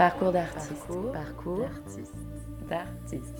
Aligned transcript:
Parcours 0.00 0.32
d'artiste. 0.32 0.72
Parcours, 0.86 1.12
Parcours 1.12 1.58
d'artiste. 1.58 2.14
d'artiste. 2.70 3.34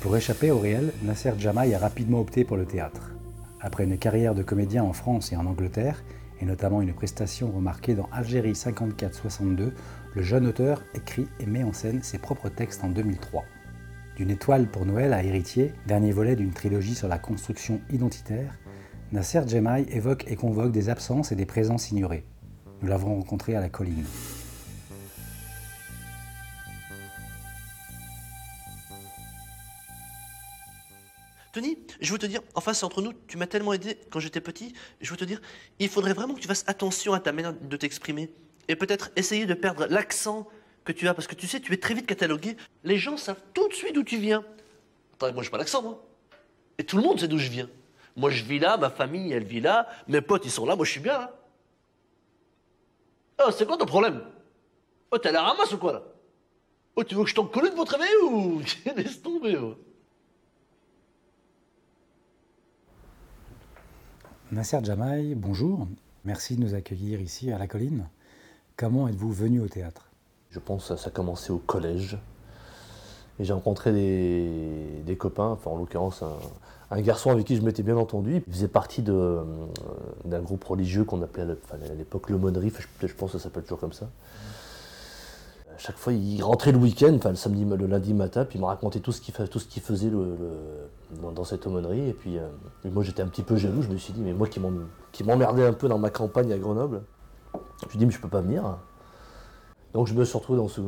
Pour 0.00 0.16
échapper 0.16 0.50
au 0.50 0.58
réel, 0.58 0.94
Nasser 1.02 1.32
Jamaï 1.36 1.74
a 1.74 1.78
rapidement 1.78 2.20
opté 2.20 2.42
pour 2.42 2.56
le 2.56 2.64
théâtre. 2.64 3.10
Après 3.60 3.84
une 3.84 3.98
carrière 3.98 4.34
de 4.34 4.42
comédien 4.42 4.82
en 4.82 4.94
France 4.94 5.30
et 5.30 5.36
en 5.36 5.44
Angleterre, 5.44 6.02
et 6.40 6.46
notamment 6.46 6.80
une 6.80 6.94
prestation 6.94 7.50
remarquée 7.50 7.94
dans 7.94 8.08
Algérie 8.12 8.52
54-62, 8.52 9.72
le 10.14 10.22
jeune 10.22 10.46
auteur 10.46 10.82
écrit 10.94 11.28
et 11.38 11.44
met 11.44 11.64
en 11.64 11.74
scène 11.74 12.02
ses 12.02 12.16
propres 12.16 12.48
textes 12.48 12.82
en 12.82 12.88
2003. 12.88 13.44
D'une 14.16 14.30
étoile 14.30 14.68
pour 14.68 14.86
Noël 14.86 15.12
à 15.12 15.22
héritier, 15.22 15.74
dernier 15.86 16.12
volet 16.12 16.34
d'une 16.34 16.54
trilogie 16.54 16.94
sur 16.94 17.08
la 17.08 17.18
construction 17.18 17.82
identitaire, 17.90 18.58
Nasser 19.12 19.42
Jemaï 19.46 19.84
évoque 19.90 20.24
et 20.28 20.36
convoque 20.36 20.72
des 20.72 20.88
absences 20.88 21.30
et 21.30 21.36
des 21.36 21.44
présences 21.44 21.90
ignorées. 21.90 22.24
Nous 22.82 22.88
l'avons 22.88 23.14
rencontré 23.16 23.54
à 23.54 23.60
la 23.60 23.68
colline. 23.68 24.06
Tony, 31.52 31.76
je 32.00 32.12
veux 32.12 32.18
te 32.18 32.26
dire, 32.26 32.42
enfin 32.54 32.72
c'est 32.72 32.84
entre 32.84 33.02
nous, 33.02 33.12
tu 33.26 33.36
m'as 33.36 33.48
tellement 33.48 33.72
aidé 33.72 33.98
quand 34.10 34.20
j'étais 34.20 34.40
petit, 34.40 34.72
je 35.00 35.10
veux 35.10 35.16
te 35.16 35.24
dire, 35.24 35.40
il 35.80 35.88
faudrait 35.88 36.12
vraiment 36.12 36.34
que 36.34 36.40
tu 36.40 36.46
fasses 36.46 36.64
attention 36.68 37.12
à 37.12 37.18
ta 37.18 37.32
manière 37.32 37.52
de 37.52 37.76
t'exprimer. 37.76 38.30
Et 38.68 38.76
peut-être 38.76 39.10
essayer 39.16 39.46
de 39.46 39.54
perdre 39.54 39.86
l'accent 39.90 40.46
que 40.84 40.92
tu 40.92 41.08
as, 41.08 41.14
parce 41.14 41.26
que 41.26 41.34
tu 41.34 41.48
sais, 41.48 41.58
tu 41.58 41.72
es 41.72 41.76
très 41.76 41.94
vite 41.94 42.06
catalogué. 42.06 42.56
Les 42.84 42.98
gens 42.98 43.16
savent 43.16 43.42
tout 43.52 43.68
de 43.68 43.74
suite 43.74 43.96
d'où 43.96 44.04
tu 44.04 44.18
viens. 44.18 44.44
Attends, 45.14 45.32
moi 45.32 45.42
j'ai 45.42 45.50
pas 45.50 45.58
l'accent, 45.58 45.82
moi. 45.82 46.06
Et 46.78 46.84
tout 46.84 46.96
le 46.96 47.02
monde 47.02 47.18
sait 47.18 47.28
d'où 47.28 47.38
je 47.38 47.50
viens. 47.50 47.68
Moi 48.16 48.30
je 48.30 48.44
vis 48.44 48.60
là, 48.60 48.76
ma 48.76 48.88
famille 48.88 49.32
elle 49.32 49.44
vit 49.44 49.60
là, 49.60 49.88
mes 50.06 50.20
potes 50.20 50.44
ils 50.44 50.50
sont 50.52 50.66
là, 50.66 50.76
moi 50.76 50.84
je 50.84 50.92
suis 50.92 51.00
bien 51.00 51.18
là. 51.18 51.39
Oh, 53.42 53.50
c'est 53.50 53.66
quoi 53.66 53.78
ton 53.78 53.86
problème? 53.86 54.20
Oh, 55.10 55.18
t'as 55.18 55.32
la 55.32 55.42
ramasse 55.42 55.72
ou 55.72 55.78
quoi 55.78 55.92
là? 55.94 56.02
Oh, 56.96 57.04
tu 57.04 57.14
veux 57.14 57.22
que 57.22 57.30
je 57.30 57.34
t'en 57.34 57.46
colle 57.46 57.70
de 57.70 57.74
votre 57.74 57.92
réveil 57.92 58.14
ou 58.22 58.60
Laisse 58.96 59.22
tomber, 59.22 59.56
oh? 59.56 59.76
Nasser 64.52 64.80
Jamaï, 64.82 65.34
bonjour. 65.34 65.86
Merci 66.24 66.56
de 66.56 66.60
nous 66.60 66.74
accueillir 66.74 67.20
ici 67.20 67.50
à 67.50 67.58
la 67.58 67.66
colline. 67.66 68.08
Comment 68.76 69.08
êtes-vous 69.08 69.32
venu 69.32 69.60
au 69.60 69.68
théâtre? 69.68 70.10
Je 70.50 70.58
pense 70.58 70.88
que 70.88 70.96
ça 70.96 71.08
a 71.08 71.10
commencé 71.10 71.50
au 71.50 71.58
collège. 71.58 72.18
Et 73.38 73.44
j'ai 73.44 73.52
rencontré 73.54 73.92
des, 73.92 75.02
des 75.06 75.16
copains, 75.16 75.50
enfin 75.50 75.70
en 75.70 75.76
l'occurrence 75.76 76.22
un, 76.22 76.36
un 76.90 77.00
garçon 77.00 77.30
avec 77.30 77.46
qui 77.46 77.56
je 77.56 77.62
m'étais 77.62 77.82
bien 77.82 77.96
entendu. 77.96 78.42
Il 78.46 78.52
faisait 78.52 78.68
partie 78.68 79.04
euh, 79.08 79.42
d'un 80.24 80.40
groupe 80.40 80.64
religieux 80.64 81.04
qu'on 81.04 81.22
appelait 81.22 81.44
à 81.44 81.94
l'époque 81.94 82.30
l'aumônerie, 82.30 82.72
je, 83.00 83.14
pense 83.14 83.32
que 83.32 83.38
ça 83.38 83.44
s'appelle 83.44 83.62
toujours 83.62 83.78
comme 83.78 83.92
ça. 83.92 84.08
À 85.74 85.78
chaque 85.78 85.96
fois, 85.96 86.12
il 86.12 86.42
rentrait 86.42 86.72
le 86.72 86.78
week-end, 86.78 87.14
enfin 87.16 87.30
le 87.30 87.36
samedi, 87.36 87.64
le 87.64 87.86
lundi 87.86 88.12
matin, 88.12 88.44
puis 88.44 88.58
il 88.58 88.60
me 88.60 88.66
racontait 88.66 89.00
tout 89.00 89.12
ce 89.12 89.20
qu'il, 89.20 89.32
faisait 89.32 90.10
dans, 91.22 91.32
dans 91.32 91.44
cette 91.44 91.66
aumônerie. 91.66 92.08
Et 92.08 92.12
puis 92.12 92.38
euh, 92.38 92.48
moi 92.84 93.02
j'étais 93.02 93.22
un 93.22 93.28
petit 93.28 93.42
peu 93.42 93.56
jaloux, 93.56 93.82
je 93.82 93.88
me 93.88 93.96
suis 93.96 94.12
dit, 94.12 94.20
mais 94.20 94.32
moi 94.32 94.48
qui, 94.48 94.60
m'emmerdais 95.24 95.64
un 95.64 95.72
peu 95.72 95.88
dans 95.88 95.98
ma 95.98 96.10
campagne 96.10 96.52
à 96.52 96.58
Grenoble, 96.58 97.02
je 97.54 97.86
me 97.86 97.90
suis 97.90 97.98
dit, 97.98 98.06
mais 98.06 98.12
je 98.12 98.20
peux 98.20 98.28
pas 98.28 98.40
venir. 98.40 98.78
Donc 99.94 100.06
je 100.06 100.14
me 100.14 100.24
suis 100.24 100.36
retrouvé 100.36 100.58
dans 100.58 100.68
ce 100.68 100.80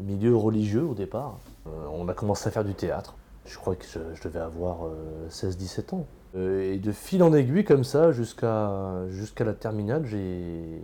milieu 0.00 0.36
religieux 0.36 0.84
au 0.84 0.94
départ. 0.94 1.38
Euh, 1.66 1.70
on 1.92 2.06
a 2.08 2.14
commencé 2.14 2.48
à 2.48 2.50
faire 2.50 2.64
du 2.64 2.74
théâtre. 2.74 3.14
Je 3.46 3.56
crois 3.58 3.74
que 3.74 3.84
je, 3.84 4.22
devais 4.22 4.40
avoir 4.40 4.86
euh, 4.86 5.28
16-17 5.28 5.94
ans. 5.94 6.06
Euh, 6.34 6.72
et 6.72 6.78
de 6.78 6.92
fil 6.92 7.22
en 7.22 7.34
aiguille 7.34 7.64
comme 7.64 7.84
ça 7.84 8.10
jusqu'à 8.10 9.44
la 9.44 9.52
terminale, 9.52 10.06
j'ai 10.06 10.80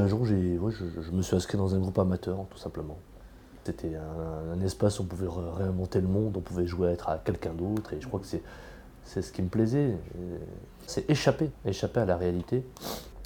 un 0.00 0.06
jour 0.06 0.22
ouais, 0.22 0.72
je, 0.72 1.10
me 1.10 1.22
suis 1.22 1.36
inscrit 1.36 1.56
dans 1.56 1.74
un 1.74 1.78
groupe 1.78 1.98
amateur 1.98 2.44
tout 2.50 2.58
simplement. 2.58 2.98
C'était 3.64 3.96
un, 3.96 4.52
un 4.54 4.60
espace 4.60 4.98
où 4.98 5.02
on 5.04 5.06
pouvait 5.06 5.26
ré- 5.26 5.62
réinventer 5.62 6.00
le 6.00 6.08
monde, 6.08 6.36
on 6.36 6.40
pouvait 6.40 6.66
jouer 6.66 6.88
à 6.88 6.90
être 6.92 7.08
à 7.08 7.18
quelqu'un 7.18 7.52
d'autre 7.54 7.92
et 7.94 8.00
je 8.00 8.08
crois 8.08 8.20
que 8.20 8.26
c'est 8.26 8.42
c'est 9.08 9.22
ce 9.22 9.32
qui 9.32 9.40
me 9.40 9.48
plaisait. 9.48 9.96
Euh, 10.18 10.36
C'est 10.86 11.08
échapper, 11.08 11.50
échapper 11.64 12.00
à 12.00 12.04
la 12.04 12.16
réalité. 12.18 12.62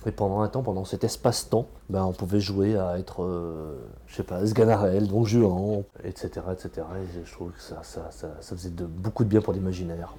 Et 0.06 0.12
pendant 0.12 0.40
un 0.40 0.48
temps, 0.48 0.62
pendant 0.62 0.84
cet 0.84 1.04
espace-temps, 1.04 1.68
ben, 1.88 2.04
on 2.04 2.12
pouvait 2.12 2.40
jouer 2.40 2.76
à 2.76 2.98
être, 2.98 3.22
euh, 3.22 3.76
je 4.06 4.16
sais 4.16 4.22
pas, 4.24 4.44
Sganarelle, 4.46 5.06
Don 5.08 5.24
Juan, 5.24 5.84
etc., 6.02 6.30
etc. 6.52 6.86
Et 6.96 7.24
je 7.24 7.32
trouve 7.32 7.52
que 7.52 7.60
ça, 7.60 7.80
ça, 7.82 8.10
ça, 8.10 8.36
ça 8.40 8.56
faisait 8.56 8.70
de, 8.70 8.84
beaucoup 8.84 9.22
de 9.24 9.28
bien 9.28 9.40
pour 9.40 9.52
l'imaginaire. 9.52 10.14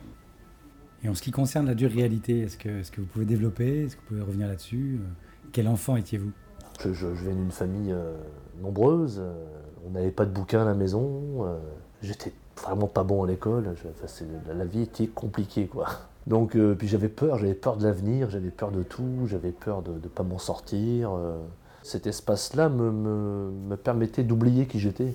Et 1.04 1.10
en 1.10 1.16
ce 1.16 1.22
qui 1.22 1.32
concerne 1.32 1.66
la 1.66 1.76
dure 1.76 1.92
réalité, 1.92 2.40
est-ce 2.42 2.58
que, 2.58 2.70
est-ce 2.80 2.92
que 2.92 3.02
vous 3.02 3.08
pouvez 3.08 3.26
développer? 3.26 3.84
Est-ce 3.84 3.96
que 3.98 4.02
vous 4.02 4.08
pouvez 4.08 4.22
revenir 4.22 4.48
là-dessus? 4.48 5.02
Euh, 5.02 5.08
Quel 5.52 5.68
enfant 5.68 5.98
étiez-vous? 5.98 6.32
Je, 6.80 6.94
je- 6.94 7.14
je 7.14 7.24
viens 7.26 7.36
d'une 7.36 7.52
famille 7.52 7.92
euh, 7.92 8.16
nombreuse, 8.62 9.20
euh, 9.22 9.34
on 9.86 9.92
n'avait 9.92 10.12
pas 10.12 10.26
de 10.26 10.32
bouquins 10.32 10.62
à 10.62 10.66
la 10.66 10.74
maison, 10.74 11.22
j'étais 12.02 12.32
vraiment 12.62 12.88
pas 12.88 13.04
bon 13.04 13.24
à 13.24 13.28
l'école, 13.28 13.74
enfin, 13.74 14.26
la, 14.48 14.54
la 14.54 14.66
vie 14.66 14.84
était 14.84 15.08
compliquée 15.08 15.68
quoi. 15.68 15.88
Donc 16.28 16.56
euh, 16.56 16.76
puis 16.76 16.88
j'avais 16.88 17.10
peur, 17.10 17.38
j'avais 17.38 17.54
peur 17.54 17.78
de 17.78 17.84
l'avenir, 17.86 18.30
j'avais 18.30 18.50
peur 18.52 18.72
de 18.72 18.84
tout, 18.84 19.26
j'avais 19.28 19.52
peur 19.52 19.82
de 19.82 19.92
ne 19.92 20.08
pas 20.08 20.24
m'en 20.24 20.40
sortir. 20.40 21.12
euh. 21.14 21.38
Cet 21.84 22.08
espace-là 22.08 22.70
me, 22.70 22.92
me- 22.92 23.52
me 23.70 23.76
permettait 23.76 24.24
d'oublier 24.24 24.68
qui 24.68 24.80
j'étais. 24.80 25.14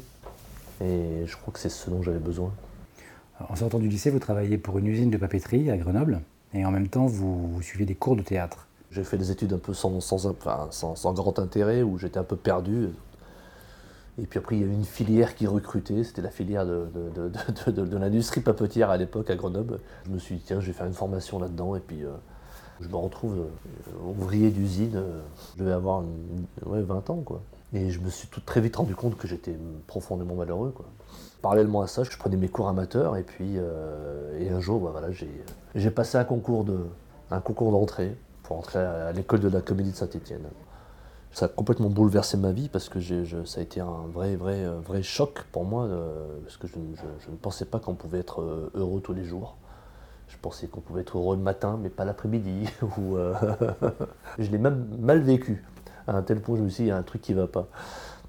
Et 0.82 1.24
je 1.26 1.36
crois 1.36 1.52
que 1.52 1.58
c'est 1.58 1.70
ce 1.70 1.88
dont 1.88 2.02
j'avais 2.02 2.18
besoin. 2.18 2.50
En 3.48 3.56
sortant 3.56 3.78
du 3.78 3.88
lycée, 3.88 4.10
vous 4.10 4.18
travaillez 4.18 4.58
pour 4.58 4.78
une 4.78 4.86
usine 4.86 5.10
de 5.10 5.16
papeterie 5.16 5.70
à 5.70 5.76
Grenoble, 5.76 6.20
et 6.54 6.64
en 6.66 6.70
même 6.70 6.88
temps, 6.88 7.06
vous, 7.06 7.48
vous 7.48 7.62
suivez 7.62 7.84
des 7.86 7.94
cours 7.94 8.16
de 8.16 8.22
théâtre. 8.22 8.66
J'ai 8.90 9.04
fait 9.04 9.16
des 9.16 9.30
études 9.30 9.52
un 9.52 9.58
peu 9.58 9.74
sans, 9.74 10.00
sans, 10.00 10.26
enfin, 10.26 10.66
sans- 10.70 10.94
sans 10.96 11.12
grand 11.14 11.38
intérêt, 11.38 11.82
où 11.82 11.98
j'étais 11.98 12.18
un 12.18 12.24
peu 12.24 12.36
perdu. 12.36 12.88
Et 14.20 14.26
puis 14.26 14.38
après, 14.38 14.56
il 14.56 14.62
y 14.62 14.64
avait 14.64 14.74
une 14.74 14.84
filière 14.84 15.34
qui 15.36 15.46
recrutait, 15.46 16.02
c'était 16.02 16.22
la 16.22 16.30
filière 16.30 16.66
de, 16.66 16.86
de, 17.14 17.30
de- 17.70 17.84
de- 17.84 17.96
l'industrie 17.96 18.40
papetière 18.40 18.90
à 18.90 18.96
l'époque 18.96 19.30
à 19.30 19.36
Grenoble. 19.36 19.78
Je 20.06 20.10
me 20.10 20.18
suis 20.18 20.36
dit, 20.36 20.42
tiens, 20.44 20.60
je 20.60 20.66
vais 20.66 20.72
faire 20.72 20.86
une 20.86 20.92
formation 20.92 21.38
là-dedans, 21.38 21.76
et 21.76 21.80
puis 21.80 22.04
euh, 22.04 22.08
je 22.80 22.88
me 22.88 22.96
retrouve 22.96 23.36
euh, 23.38 24.08
ouvrier 24.08 24.50
d'usine. 24.50 25.00
je 25.54 25.62
devais 25.62 25.72
avoir 25.72 26.02
ouais, 26.66 26.82
20 26.82 27.10
ans, 27.10 27.22
quoi. 27.24 27.42
Et 27.72 27.90
je 27.90 28.00
me 28.00 28.08
suis 28.10 28.26
tout 28.28 28.40
très 28.40 28.60
vite 28.60 28.76
rendu 28.76 28.94
compte 28.96 29.16
que 29.16 29.28
j'étais 29.28 29.56
profondément 29.86 30.34
malheureux, 30.34 30.72
quoi. 30.74 30.86
Parallèlement 31.40 31.82
à 31.82 31.86
ça, 31.86 32.02
je 32.02 32.16
prenais 32.18 32.36
mes 32.36 32.48
cours 32.48 32.68
amateurs, 32.68 33.16
et 33.16 33.22
puis 33.22 33.54
euh, 33.56 34.36
et 34.40 34.50
un 34.50 34.58
jour, 34.60 34.80
bah, 34.80 34.88
voilà, 34.90 35.08
j'ai 35.74 35.90
passé 35.92 36.18
un 36.18 36.24
concours 36.24 36.64
de 36.64 36.76
un 37.30 37.40
concours 37.40 37.70
d'entrée 37.70 38.16
pour 38.42 38.56
entrer 38.56 38.80
à, 38.80 39.06
à 39.08 39.12
l'école 39.12 39.38
de 39.40 39.48
la 39.48 39.60
comédie 39.60 39.92
de 39.92 39.96
Saint-Étienne. 39.96 40.40
Ça 41.32 41.46
a 41.46 41.48
complètement 41.48 41.90
bouleversé 41.90 42.36
ma 42.36 42.52
vie 42.52 42.68
parce 42.68 42.88
que 42.88 42.98
ça 43.44 43.60
a 43.60 43.62
été 43.62 43.80
un 43.80 44.06
vrai, 44.12 44.34
vrai, 44.36 44.64
euh, 44.64 44.80
vrai 44.80 45.02
choc 45.02 45.44
pour 45.52 45.64
moi, 45.64 45.84
euh, 45.84 46.38
parce 46.42 46.56
que 46.56 46.66
je, 46.66 46.76
ne- 46.78 47.36
pensais 47.36 47.64
pas 47.64 47.78
qu'on 47.78 47.94
pouvait 47.94 48.18
être 48.18 48.42
euh, 48.42 48.70
heureux 48.74 49.00
tous 49.00 49.12
les 49.12 49.24
jours. 49.24 49.56
Je 50.28 50.36
pensais 50.40 50.66
qu'on 50.66 50.80
pouvait 50.80 51.02
être 51.02 51.16
heureux 51.18 51.36
le 51.36 51.42
matin, 51.42 51.78
mais 51.80 51.90
pas 51.90 52.04
l'après-midi. 52.04 52.68
je 54.38 54.50
l'ai 54.50 54.58
même 54.58 54.86
mal 55.00 55.20
vécu. 55.20 55.64
À 56.06 56.16
un 56.16 56.22
tel 56.22 56.40
point, 56.40 56.56
je 56.56 56.62
me 56.62 56.68
suis 56.68 56.84
dit, 56.84 56.88
il 56.88 56.90
y 56.90 56.92
a 56.92 56.96
un 56.96 57.02
truc 57.02 57.22
qui 57.22 57.34
ne 57.34 57.40
va 57.40 57.46
pas. 57.46 57.68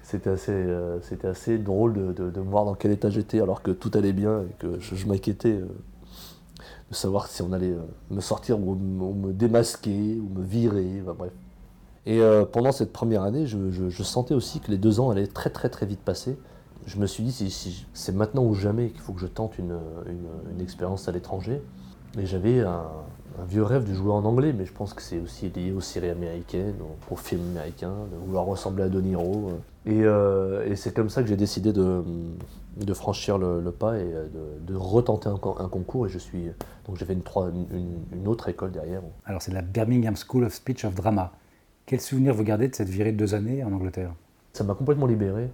C'était 0.04 0.30
assez, 0.32 1.58
drôle 1.60 1.94
de, 1.94 2.14
de- 2.14 2.30
de 2.32 2.40
voir 2.42 2.66
dans 2.66 2.74
quel 2.76 2.92
état 2.92 3.10
j'étais 3.10 3.42
alors 3.42 3.62
que 3.62 3.72
tout 3.72 3.92
allait 3.94 4.14
bien 4.14 4.42
et 4.42 4.54
que 4.60 4.80
je, 4.80 5.06
m'inquiétais 5.06 5.62
de 6.90 6.96
savoir 6.96 7.28
si 7.28 7.42
on 7.42 7.52
allait 7.54 7.76
me 8.10 8.22
sortir 8.22 8.60
ou, 8.60 8.76
me- 8.76 9.34
démasquer 9.34 10.20
ou 10.20 10.30
me 10.40 10.44
virer. 10.44 11.02
bref. 11.06 11.32
Et 12.06 12.22
euh, 12.22 12.46
pendant 12.46 12.72
cette 12.72 12.94
première 12.94 13.24
année, 13.24 13.46
je, 13.46 14.04
sentais 14.04 14.34
aussi 14.34 14.60
que 14.60 14.72
les 14.72 14.78
deux 14.78 15.00
ans 15.00 15.10
allaient 15.10 15.28
très 15.28 15.50
très 15.50 15.70
très 15.70 15.86
vite 15.86 16.00
passer. 16.00 16.38
Je 16.86 16.98
me 16.98 17.06
suis 17.06 17.24
dit, 17.24 17.86
c'est 17.94 18.16
maintenant 18.16 18.44
ou 18.44 18.54
jamais 18.56 18.90
qu'il 18.90 19.02
faut 19.02 19.14
que 19.14 19.20
je 19.22 19.28
tente 19.28 19.58
une, 19.60 19.78
expérience 20.62 21.08
à 21.08 21.12
l'étranger. 21.12 21.62
Et 22.18 22.26
j'avais 22.26 22.62
un, 22.62 22.84
vieux 23.48 23.64
rêve 23.64 23.88
de 23.88 23.94
jouer 23.94 24.12
en 24.12 24.26
anglais, 24.26 24.54
mais 24.58 24.66
je 24.66 24.74
pense 24.74 24.94
que 24.94 25.02
c'est 25.02 25.20
aussi 25.20 25.50
lié 25.50 25.72
aux 25.72 25.82
séries 25.82 26.10
américaines, 26.10 26.76
aux, 26.82 27.14
aux 27.14 27.16
films 27.16 27.44
américains, 27.52 27.94
de 28.12 28.18
vouloir 28.26 28.46
ressembler 28.46 28.84
à 28.84 28.90
De 28.90 29.00
Niro. 29.00 29.52
Et, 29.86 30.04
euh, 30.04 30.76
c'est 30.76 30.94
comme 30.96 31.10
ça 31.10 31.22
que 31.22 31.28
j'ai 31.30 31.38
décidé 31.38 31.72
de, 31.74 32.04
franchir 32.94 33.38
le, 33.38 33.72
pas 33.72 34.00
et 34.00 34.12
de, 34.66 34.76
retenter 34.76 35.30
un, 35.30 35.38
con- 35.38 35.56
un 35.60 35.68
concours. 35.68 36.08
Et 36.08 36.10
je 36.10 36.18
suis 36.18 36.46
donc 36.88 36.98
j'ai 36.98 37.06
fait 37.06 37.14
une- 37.14 38.00
une 38.14 38.28
autre 38.28 38.50
école 38.50 38.72
derrière. 38.72 39.02
Alors, 39.26 39.44
c'est 39.44 39.54
la 39.54 39.62
Birmingham 39.62 40.16
School 40.16 40.46
of 40.46 40.54
Speech 40.54 40.86
of 40.86 40.96
Drama. 40.96 41.32
Quel 41.90 42.02
souvenir 42.02 42.36
vous 42.36 42.44
gardez 42.44 42.68
de 42.68 42.76
cette 42.76 42.88
virée 42.88 43.12
de 43.12 43.18
deux 43.18 43.34
années 43.34 43.64
en 43.64 43.74
Angleterre? 43.74 44.14
Ça 44.54 44.64
m'a 44.64 44.76
complètement 44.76 45.08
libéré. 45.08 45.50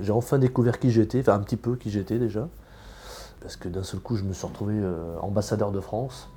J'ai 0.00 0.10
enfin 0.10 0.38
découvert 0.38 0.78
qui 0.78 0.90
j'étais, 0.90 1.20
enfin 1.20 1.34
un 1.34 1.40
petit 1.40 1.58
peu 1.58 1.76
qui 1.76 1.90
j'étais 1.90 2.18
déjà. 2.18 2.48
Parce 3.42 3.56
que 3.56 3.68
d'un 3.68 3.82
seul 3.82 4.00
coup, 4.00 4.16
je 4.16 4.24
me 4.24 4.32
suis 4.32 4.46
retrouvé 4.46 4.76
euh, 4.78 5.18
ambassadeur 5.20 5.70
de 5.70 5.80
France. 5.80 6.30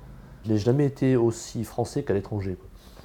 Je 0.44 0.52
n'ai 0.52 0.58
jamais 0.58 0.84
été 0.84 1.16
aussi 1.16 1.64
français 1.64 2.02
qu'à 2.02 2.12
l'étranger. 2.12 2.58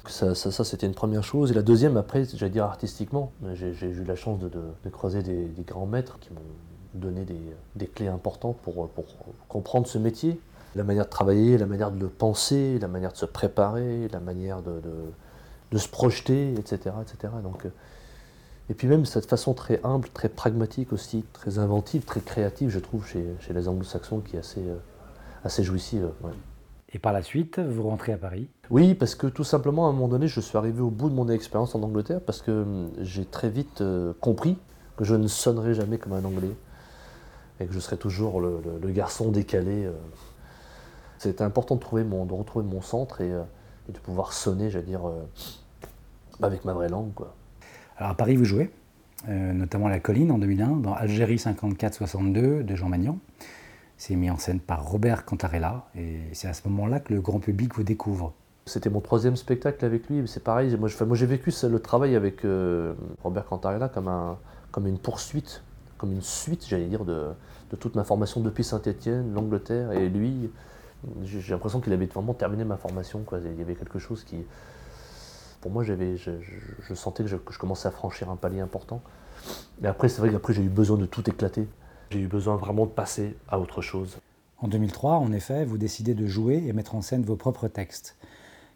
Ça, 0.08 0.34
ça, 0.34 0.62
c'était 0.62 0.86
une 0.86 0.92
première 0.92 1.24
chose. 1.24 1.52
Et 1.52 1.54
la 1.54 1.62
deuxième, 1.62 1.96
après, 1.96 2.26
j'allais 2.26 2.52
dire 2.52 2.64
artistiquement. 2.64 3.32
J'ai 3.54 3.88
eu 3.88 4.04
la 4.04 4.14
chance 4.14 4.40
de, 4.40 4.90
croiser 4.90 5.22
des, 5.22 5.64
grands 5.66 5.86
maîtres 5.86 6.18
qui 6.18 6.34
m'ont 6.34 6.40
donné 6.92 7.24
des, 7.76 7.86
clés 7.86 8.08
importantes 8.08 8.58
pour, 8.60 8.90
comprendre 9.48 9.86
ce 9.86 9.96
métier. 9.96 10.38
La 10.74 10.84
manière 10.84 11.06
de 11.06 11.10
travailler, 11.10 11.56
la 11.56 11.64
manière 11.64 11.90
de 11.90 11.98
le 11.98 12.08
penser, 12.08 12.78
la 12.78 12.88
manière 12.88 13.12
de 13.12 13.16
se 13.16 13.24
préparer, 13.24 14.06
la 14.08 14.20
manière 14.20 14.60
de- 14.60 14.82
de 15.72 15.78
se 15.78 15.88
projeter, 15.88 16.52
etc. 16.54 16.96
etc. 17.02 17.32
Donc, 17.42 17.66
euh, 17.66 17.70
et 18.68 18.74
puis 18.74 18.86
même 18.88 19.04
cette 19.04 19.26
façon 19.26 19.54
très 19.54 19.80
humble, 19.84 20.08
très 20.14 20.28
pragmatique 20.28 20.92
aussi, 20.92 21.24
très 21.32 21.58
inventive, 21.58 22.04
très 22.04 22.20
créative, 22.20 22.70
je 22.70 22.78
trouve, 22.78 23.06
chez, 23.06 23.24
chez 23.40 23.52
les 23.52 23.68
anglo-saxons, 23.68 24.20
qui 24.20 24.36
est 24.36 24.40
assez, 24.40 24.60
euh, 24.60 24.76
assez 25.44 25.62
jouissive. 25.64 26.10
ouais. 26.22 26.32
Et 26.92 26.98
par 26.98 27.12
la 27.12 27.22
suite, 27.22 27.60
vous 27.60 27.84
rentrez 27.84 28.12
à 28.12 28.16
Paris? 28.16 28.48
Oui, 28.68 28.94
parce 28.94 29.14
que 29.14 29.28
tout 29.28 29.44
simplement, 29.44 29.86
à 29.86 29.90
un 29.90 29.92
moment 29.92 30.08
donné, 30.08 30.26
je 30.28 30.40
suis 30.40 30.56
arrivé 30.58 30.80
au 30.80 30.90
bout 30.90 31.08
de 31.08 31.14
mon 31.14 31.28
expérience 31.28 31.74
en 31.76 31.82
Angleterre, 31.82 32.20
parce 32.20 32.42
que 32.42 32.50
hum, 32.62 32.90
j'ai 33.00 33.24
très 33.24 33.48
vite 33.48 33.80
euh, 33.80 34.12
compris 34.20 34.58
que 34.96 35.04
je 35.04 35.14
ne 35.14 35.28
sonnerai 35.28 35.74
jamais 35.74 35.98
comme 35.98 36.12
un 36.14 36.24
Anglais, 36.24 36.50
et 37.60 37.66
que 37.66 37.72
je 37.72 37.78
serai 37.78 37.96
toujours 37.96 38.40
le, 38.40 38.60
le- 38.64 38.78
le 38.80 38.92
garçon 38.92 39.30
décalé. 39.30 39.84
euh. 39.86 39.92
C'était 41.18 41.44
important 41.44 41.74
de, 41.74 41.80
trouver 41.80 42.04
mon, 42.04 42.24
de 42.24 42.32
retrouver 42.32 42.64
mon 42.66 42.80
centre 42.80 43.20
et, 43.20 43.30
euh, 43.30 43.42
et 43.88 43.92
de 43.92 43.98
pouvoir 43.98 44.32
sonner, 44.32 44.70
j'allais 44.70 44.84
dire, 44.86 45.02
avec 46.42 46.64
ma 46.64 46.72
vraie 46.72 46.88
langue. 46.88 47.12
Quoi. 47.14 47.34
Alors 47.96 48.12
à 48.12 48.14
Paris, 48.14 48.36
vous 48.36 48.44
jouez, 48.44 48.70
euh, 49.28 49.52
notamment 49.52 49.86
à 49.86 49.90
La 49.90 50.00
Colline 50.00 50.30
en 50.30 50.38
2001, 50.38 50.76
dans 50.76 50.94
Algérie 50.94 51.36
54-62 51.36 52.64
de 52.64 52.76
Jean 52.76 52.88
Magnan. 52.88 53.18
C'est 53.96 54.16
mis 54.16 54.30
en 54.30 54.38
scène 54.38 54.60
par 54.60 54.86
Robert 54.86 55.26
Cantarella, 55.26 55.84
et 55.94 56.20
c'est 56.32 56.48
à 56.48 56.54
ce 56.54 56.66
moment-là 56.68 57.00
que 57.00 57.12
le 57.12 57.20
grand 57.20 57.38
public 57.38 57.74
vous 57.74 57.82
découvre. 57.82 58.32
C'était 58.64 58.88
mon 58.88 59.00
troisième 59.00 59.36
spectacle 59.36 59.84
avec 59.84 60.08
lui, 60.08 60.20
mais 60.20 60.26
c'est 60.26 60.42
pareil. 60.42 60.74
Moi, 60.76 60.88
j'ai 60.88 61.26
vécu 61.26 61.52
le 61.68 61.78
travail 61.80 62.16
avec 62.16 62.44
euh, 62.44 62.94
Robert 63.22 63.44
Cantarella 63.44 63.88
comme, 63.88 64.08
un, 64.08 64.38
comme 64.70 64.86
une 64.86 64.98
poursuite, 64.98 65.62
comme 65.98 66.12
une 66.12 66.22
suite, 66.22 66.66
j'allais 66.66 66.86
dire, 66.86 67.04
de, 67.04 67.28
de 67.70 67.76
toute 67.76 67.94
ma 67.94 68.04
formation 68.04 68.40
depuis 68.40 68.64
Saint-Étienne, 68.64 69.34
l'Angleterre. 69.34 69.92
Et 69.92 70.08
lui, 70.08 70.50
j'ai 71.24 71.40
j'ai 71.40 71.52
l'impression 71.52 71.80
qu'il 71.80 71.92
avait 71.92 72.06
vraiment 72.06 72.34
terminé 72.34 72.64
ma 72.64 72.76
formation. 72.76 73.20
Quoi. 73.20 73.38
Il 73.44 73.58
y 73.58 73.62
avait 73.62 73.74
quelque 73.74 73.98
chose 73.98 74.24
qui. 74.24 74.44
Pour 75.60 75.70
moi, 75.70 75.84
j'avais, 75.84 76.16
je, 76.16 76.30
je- 76.40 76.82
je 76.88 76.94
sentais 76.94 77.22
que 77.22 77.28
je, 77.28 77.36
que 77.36 77.52
je 77.52 77.58
commençais 77.58 77.88
à 77.88 77.90
franchir 77.90 78.30
un 78.30 78.36
palier 78.36 78.60
important. 78.60 79.02
Et 79.82 79.86
après, 79.86 80.08
c'est 80.08 80.20
vrai 80.20 80.30
qu'après, 80.30 80.52
j'ai 80.54 80.62
eu 80.62 80.68
besoin 80.68 80.96
de 80.96 81.06
tout 81.06 81.28
éclater. 81.28 81.66
J'ai 82.10 82.20
eu 82.20 82.26
besoin 82.28 82.56
vraiment 82.56 82.86
de 82.86 82.90
passer 82.90 83.36
à 83.48 83.58
autre 83.60 83.82
chose. 83.82 84.18
En 84.58 84.68
2003, 84.68 85.14
en 85.14 85.32
effet, 85.32 85.64
vous 85.64 85.78
décidez 85.78 86.14
de 86.14 86.26
jouer 86.26 86.62
et 86.66 86.72
mettre 86.72 86.94
en 86.94 87.02
scène 87.02 87.22
vos 87.22 87.36
propres 87.36 87.68
textes. 87.68 88.16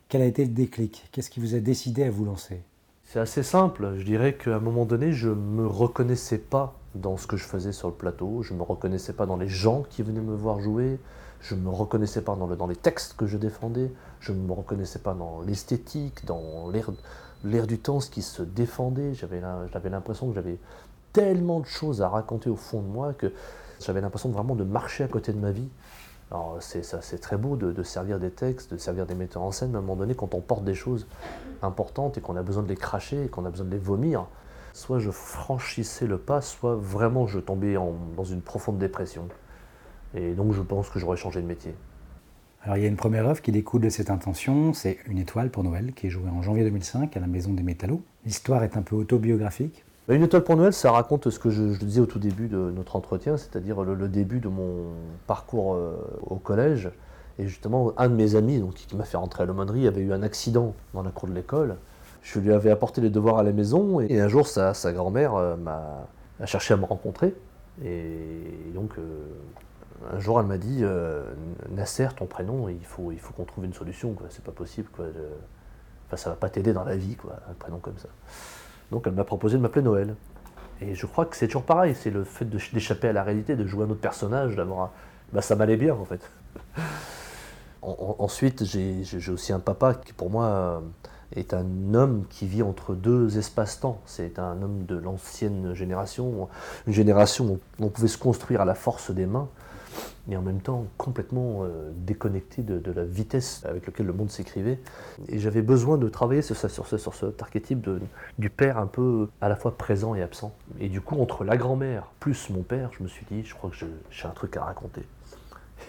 Quel 0.08 0.22
a 0.22 0.26
été 0.26 0.44
le 0.44 0.50
déclic? 0.52 1.08
Qu'est-ce 1.12 1.31
qui 1.31 1.40
vous 1.40 1.54
a 1.54 1.58
décidé 1.60 2.04
à 2.04 2.10
vous 2.10 2.25
lancer? 2.25 2.62
C'est 3.04 3.19
assez 3.20 3.42
simple. 3.42 3.94
Je 3.98 4.04
dirais 4.04 4.34
qu'à 4.34 4.56
un 4.56 4.60
moment 4.60 4.84
donné, 4.86 5.12
je 5.12 5.28
ne 5.28 5.34
me 5.34 5.66
reconnaissais 5.66 6.38
pas 6.38 6.78
dans 6.94 7.16
ce 7.16 7.26
que 7.26 7.36
je 7.36 7.44
faisais 7.44 7.72
sur 7.72 7.88
le 7.88 7.94
plateau. 7.94 8.42
Je 8.42 8.54
ne 8.54 8.58
me 8.58 8.62
reconnaissais 8.62 9.12
pas 9.12 9.26
dans 9.26 9.36
les 9.36 9.48
gens 9.48 9.82
qui 9.90 10.02
venaient 10.02 10.20
me 10.20 10.34
voir 10.34 10.60
jouer. 10.60 10.98
Je 11.44 11.55
ne 11.55 11.61
me 11.61 11.69
reconnaissais 11.69 12.23
pas 12.23 12.37
dans, 12.37 12.46
le- 12.46 12.56
dans 12.56 12.67
les 12.67 12.75
textes 12.75 13.17
que 13.17 13.26
je 13.26 13.37
défendais. 13.37 13.93
Je 14.19 14.32
ne 14.32 14.38
me 14.38 14.52
reconnaissais 14.52 14.99
pas 14.99 15.12
dans 15.12 15.43
l'esthétique, 15.43 16.25
dans 16.25 16.70
l'air, 16.70 17.67
du 17.67 17.79
temps, 17.79 18.00
ce 18.00 18.08
qui 18.08 18.23
se 18.23 18.43
défendait. 18.43 19.12
J'avais, 19.12 19.41
l'impression 19.91 20.29
que 20.29 20.35
j'avais 20.35 20.58
tellement 21.12 21.61
de 21.61 21.67
choses 21.67 22.00
à 22.00 22.08
raconter 22.08 22.49
au 22.49 22.56
fond 22.56 22.81
de 22.81 22.87
moi 22.87 23.12
que 23.12 23.31
j'avais 23.79 24.00
l'impression 24.00 24.31
vraiment 24.31 24.55
de 24.55 24.64
marcher 24.64 25.05
à 25.05 25.08
côté 25.08 25.35
de 25.35 25.38
ma 25.38 25.50
vie. 25.50 25.69
Alors 26.31 26.56
c'est, 26.61 27.20
très 27.20 27.37
beau 27.37 27.56
de, 27.56 27.82
servir 27.82 28.19
des 28.19 28.31
textes, 28.31 28.73
de 28.73 28.79
servir 28.79 29.05
des 29.05 29.14
metteurs 29.14 29.43
en 29.43 29.52
scène, 29.52 29.69
mais 29.69 29.76
à 29.76 29.81
un 29.81 29.82
moment 29.82 29.96
donné, 29.96 30.14
quand 30.14 30.32
on 30.35 30.41
porte 30.41 30.64
des 30.64 30.75
choses 30.75 31.06
importantes 31.61 32.17
et 32.17 32.23
qu'on 32.23 32.37
a 32.37 32.43
besoin 32.43 32.62
de 32.62 32.69
les 32.69 32.76
cracher 32.76 33.25
et 33.25 33.29
qu'on 33.29 33.44
a 33.44 33.50
besoin 33.50 33.67
de 33.67 33.70
les 33.70 33.79
vomir, 33.79 34.26
soit 34.73 34.99
je 34.99 35.11
franchissais 35.11 36.06
le 36.06 36.17
pas, 36.17 36.41
soit 36.41 36.75
vraiment 36.75 37.26
je 37.26 37.38
tombais 37.38 37.75
dans 37.75 38.25
une 38.25 38.41
profonde 38.41 38.79
dépression. 38.79 39.29
Et 40.14 40.32
donc 40.32 40.52
je 40.52 40.62
pense 40.62 40.88
que 40.88 40.99
j'aurais 40.99 41.16
changé 41.16 41.40
de 41.43 41.46
métier. 41.46 41.75
Alors 42.62 42.76
il 42.76 42.82
y 42.82 42.87
a 42.87 42.88
une 42.88 42.96
première 42.96 43.26
œuvre 43.28 43.43
qui 43.43 43.52
découle 43.52 43.82
de 43.82 43.88
cette 43.90 44.11
intention, 44.11 44.72
c'est 44.72 44.99
Une 45.06 45.19
étoile 45.19 45.50
pour 45.50 45.64
Noël, 45.64 45.93
qui 45.94 46.06
est 46.06 46.11
jouée 46.11 46.31
en 46.31 46.40
janvier 46.40 46.64
2005 46.64 47.16
à 47.16 47.20
la 47.20 47.26
Maison 47.26 47.52
des 47.52 47.62
Métallos. 47.62 48.02
L'histoire 48.25 48.62
est 48.64 48.76
un 48.76 48.82
peu 48.82 48.96
autobiographique. 48.96 49.84
Une 50.08 50.22
étoile 50.22 50.44
pour 50.44 50.56
Noël, 50.56 50.72
ça 50.72 50.90
raconte 50.93 51.31
ce 51.31 51.38
que 51.38 51.50
je, 51.50 51.72
je 51.72 51.84
disais 51.84 52.00
au 52.00 52.06
tout 52.06 52.19
début 52.19 52.49
de 52.49 52.70
notre 52.70 52.96
entretien, 52.96 53.37
c'est-à-dire 53.37 53.82
le, 53.82 53.94
le 53.94 54.08
début 54.08 54.38
de 54.38 54.49
mon 54.49 54.93
parcours 55.26 55.75
euh, 55.75 55.94
au 56.22 56.37
collège. 56.37 56.90
Et 57.38 57.46
justement, 57.49 57.93
un 57.96 58.08
de 58.08 58.14
mes 58.14 58.37
amis 58.37 58.60
donc, 58.60 58.75
qui 58.75 58.94
m'a 58.96 59.05
fait 59.05 59.17
rentrer 59.17 59.43
à 59.43 59.46
l'aumônerie 59.46 59.87
avait 59.87 60.02
eu 60.02 60.12
un 60.12 60.22
accident 60.22 60.75
dans 60.93 61.02
la 61.02 61.10
cour 61.10 61.28
de 61.28 61.34
l'école. 61.34 61.76
Je 62.22 62.38
lui 62.38 62.52
avais 62.52 62.70
apporté 62.70 63.00
les 63.00 63.10
devoirs 63.10 63.38
à 63.38 63.43
la 63.43 63.52
maison 63.52 64.00
et, 64.00 64.20
un 64.20 64.28
jour, 64.28 64.46
sa, 64.46 64.72
sa 64.72 64.93
grand-mère 64.93 65.34
euh, 65.34 65.56
m'a 65.56 66.06
a 66.40 66.46
cherché 66.46 66.75
à 66.75 66.76
me 66.76 66.84
rencontrer. 66.84 67.34
Et 67.84 68.72
donc, 68.75 68.93
euh, 68.99 69.25
un 70.12 70.19
jour, 70.20 70.38
elle 70.41 70.46
m'a 70.46 70.58
dit 70.58 70.81
euh, 70.82 71.23
Nasser, 71.70 72.08
ton 72.17 72.26
prénom, 72.26 72.69
il 72.69 72.85
faut, 72.85 73.12
qu'on 73.37 73.44
trouve 73.44 73.64
une 73.64 73.75
solution. 73.75 74.12
quoi. 74.12 74.26
C'est 74.31 74.44
pas 74.44 74.52
possible. 74.52 74.88
Quoi. 74.94 75.06
Ça 76.17 76.31
va 76.31 76.37
pas 76.37 76.49
t'aider 76.49 76.73
dans 76.73 76.85
la 76.85 76.96
vie, 76.96 77.17
un 77.50 77.55
prénom 77.55 77.79
comme 77.79 77.99
ça. 77.99 78.08
Donc 78.93 79.05
elle 79.06 79.14
m'a 79.14 79.25
proposé 79.25 79.56
de 79.56 79.62
m'appeler 79.62 79.82
Noël. 79.82 80.14
Et 80.81 80.94
je 80.94 81.06
crois 81.06 81.25
que 81.26 81.37
c'est 81.37 81.46
toujours 81.46 81.64
pareil, 81.64 81.94
c'est 81.94 82.11
le 82.11 82.23
fait 82.25 82.44
d'échapper 82.44 83.08
à 83.08 83.12
la 83.12 83.23
réalité, 83.23 83.56
de 83.56 83.67
jouer 83.67 83.85
un 83.85 83.91
autre 83.91 84.00
personnage. 84.00 84.56
Bah, 85.32 85.43
ça 85.43 85.56
m'allait 85.56 85.76
bien 85.76 85.94
en 85.94 86.05
fait. 86.05 86.31
En- 87.82 88.17
en- 88.19 88.25
ensuite, 88.25 88.64
j'ai 88.64 89.05
aussi 89.31 89.52
un 89.52 89.58
papa 89.61 89.94
qui 89.94 90.14
pour 90.14 90.31
moi 90.31 90.44
euh, 90.46 90.81
est 91.37 91.52
un 91.52 91.93
homme 91.94 92.25
qui 92.31 92.46
vit 92.46 92.62
entre 92.62 92.94
deux 92.94 93.37
espaces-temps. 93.37 94.00
C'est 94.06 94.38
un 94.38 94.62
homme 94.62 94.87
de 94.87 94.96
l'ancienne 94.96 95.75
génération, 95.75 96.49
une 96.87 96.93
génération 96.94 97.44
où 97.44 97.61
on 97.81 97.88
pouvait 97.88 98.08
se 98.08 98.17
construire 98.17 98.62
à 98.62 98.64
la 98.64 98.75
force 98.75 99.11
des 99.11 99.26
mains, 99.26 99.49
et 100.31 100.37
en 100.37 100.43
même 100.43 100.61
temps 100.61 100.87
complètement 100.99 101.64
euh, 101.64 101.91
déconnecté 101.96 102.62
de, 102.62 102.93
la 102.93 103.05
vitesse 103.05 103.62
avec 103.69 103.87
laquelle 103.87 104.06
le 104.06 104.12
monde 104.12 104.31
s'écrivait. 104.31 104.79
Et 105.29 105.38
j'avais 105.38 105.62
besoin 105.62 105.99
de 105.99 106.08
travailler 106.08 106.43
sur, 106.43 106.56
ça- 106.56 106.69
sur, 106.69 106.87
ce- 106.87 106.99
sur 106.99 107.14
cet 107.14 107.41
archétype 107.43 107.88
du 108.38 108.50
père 108.50 108.79
un 108.79 108.87
peu 108.87 109.29
à 109.41 109.49
la 109.49 109.56
fois 109.56 109.76
présent 109.76 110.14
et 110.14 110.23
absent. 110.23 110.55
Et 110.81 110.88
du 110.88 111.00
coup, 111.00 111.20
entre 111.20 111.44
la 111.44 111.56
grand-mère 111.56 112.05
plus 112.20 112.50
mon 112.50 112.62
père, 112.62 112.91
je 112.99 113.02
me 113.02 113.08
suis 113.08 113.26
dit, 113.31 113.44
je 113.44 113.55
crois 113.55 113.70
que 113.70 113.76
j'ai 114.11 114.26
un 114.26 114.31
truc 114.32 114.56
à 114.56 114.64
raconter. 114.64 115.02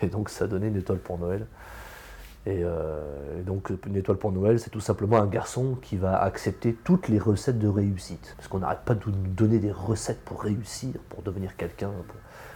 Et 0.01 0.07
donc 0.07 0.29
ça 0.29 0.47
donnait 0.47 0.67
une 0.67 0.77
étoile 0.77 0.99
pour 0.99 1.17
Noël. 1.17 1.45
Et, 2.47 2.61
euh, 2.63 3.39
et 3.39 3.41
donc 3.41 3.71
une 3.87 3.95
étoile 3.95 4.17
pour 4.17 4.31
Noël, 4.31 4.59
c'est 4.59 4.69
tout 4.69 4.79
simplement 4.79 5.17
un 5.17 5.25
garçon 5.25 5.77
qui 5.81 5.97
va 5.97 6.21
accepter 6.21 6.75
toutes 6.83 7.07
les 7.07 7.17
recettes 7.17 7.57
de 7.57 7.67
réussite. 7.67 8.35
Parce 8.37 8.47
qu'on 8.47 8.59
n'arrête 8.59 8.83
pas 8.85 8.93
de 8.93 9.01
nous 9.05 9.11
donner 9.11 9.57
des 9.57 9.71
recettes 9.71 10.19
pour 10.23 10.43
réussir, 10.43 10.91
pour 11.09 11.23
devenir 11.23 11.55
quelqu'un. 11.55 11.91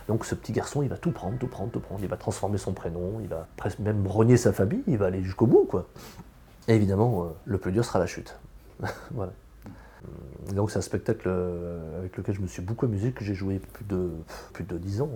Donc 0.09 0.25
ce 0.25 0.33
petit 0.33 0.51
garçon, 0.53 0.81
il 0.81 0.89
va 0.89 0.97
tout 0.97 1.11
prendre, 1.11 1.37
tout 1.37 1.45
prendre, 1.45 1.69
tout 1.71 1.79
prendre. 1.79 2.01
Il 2.03 2.09
va 2.09 2.17
transformer 2.17 2.57
son 2.57 2.73
prénom, 2.73 3.19
il 3.21 3.27
va 3.27 3.47
même 3.77 4.07
renier 4.07 4.37
sa 4.37 4.51
famille, 4.51 4.81
il 4.87 4.97
va 4.97 5.05
aller 5.05 5.21
jusqu'au 5.21 5.45
bout, 5.45 5.65
quoi. 5.69 5.87
Et 6.67 6.73
évidemment, 6.73 7.25
euh, 7.25 7.27
le 7.45 7.59
plus 7.59 7.71
dur 7.71 7.85
sera 7.85 7.99
la 7.99 8.07
chute. 8.07 8.35
voilà. 9.11 9.31
Donc 10.55 10.71
c'est 10.71 10.79
un 10.79 10.81
spectacle 10.81 11.27
euh, 11.27 11.99
avec 11.99 12.17
lequel 12.17 12.33
je 12.33 12.41
me 12.41 12.47
suis 12.47 12.63
beaucoup 12.63 12.87
amusé, 12.87 13.11
que 13.11 13.23
j'ai 13.23 13.35
joué 13.35 13.59
plus 13.59 13.85
de, 13.85 14.09
plus 14.51 14.63
de 14.63 14.79
10 14.79 15.01
ans. 15.01 15.11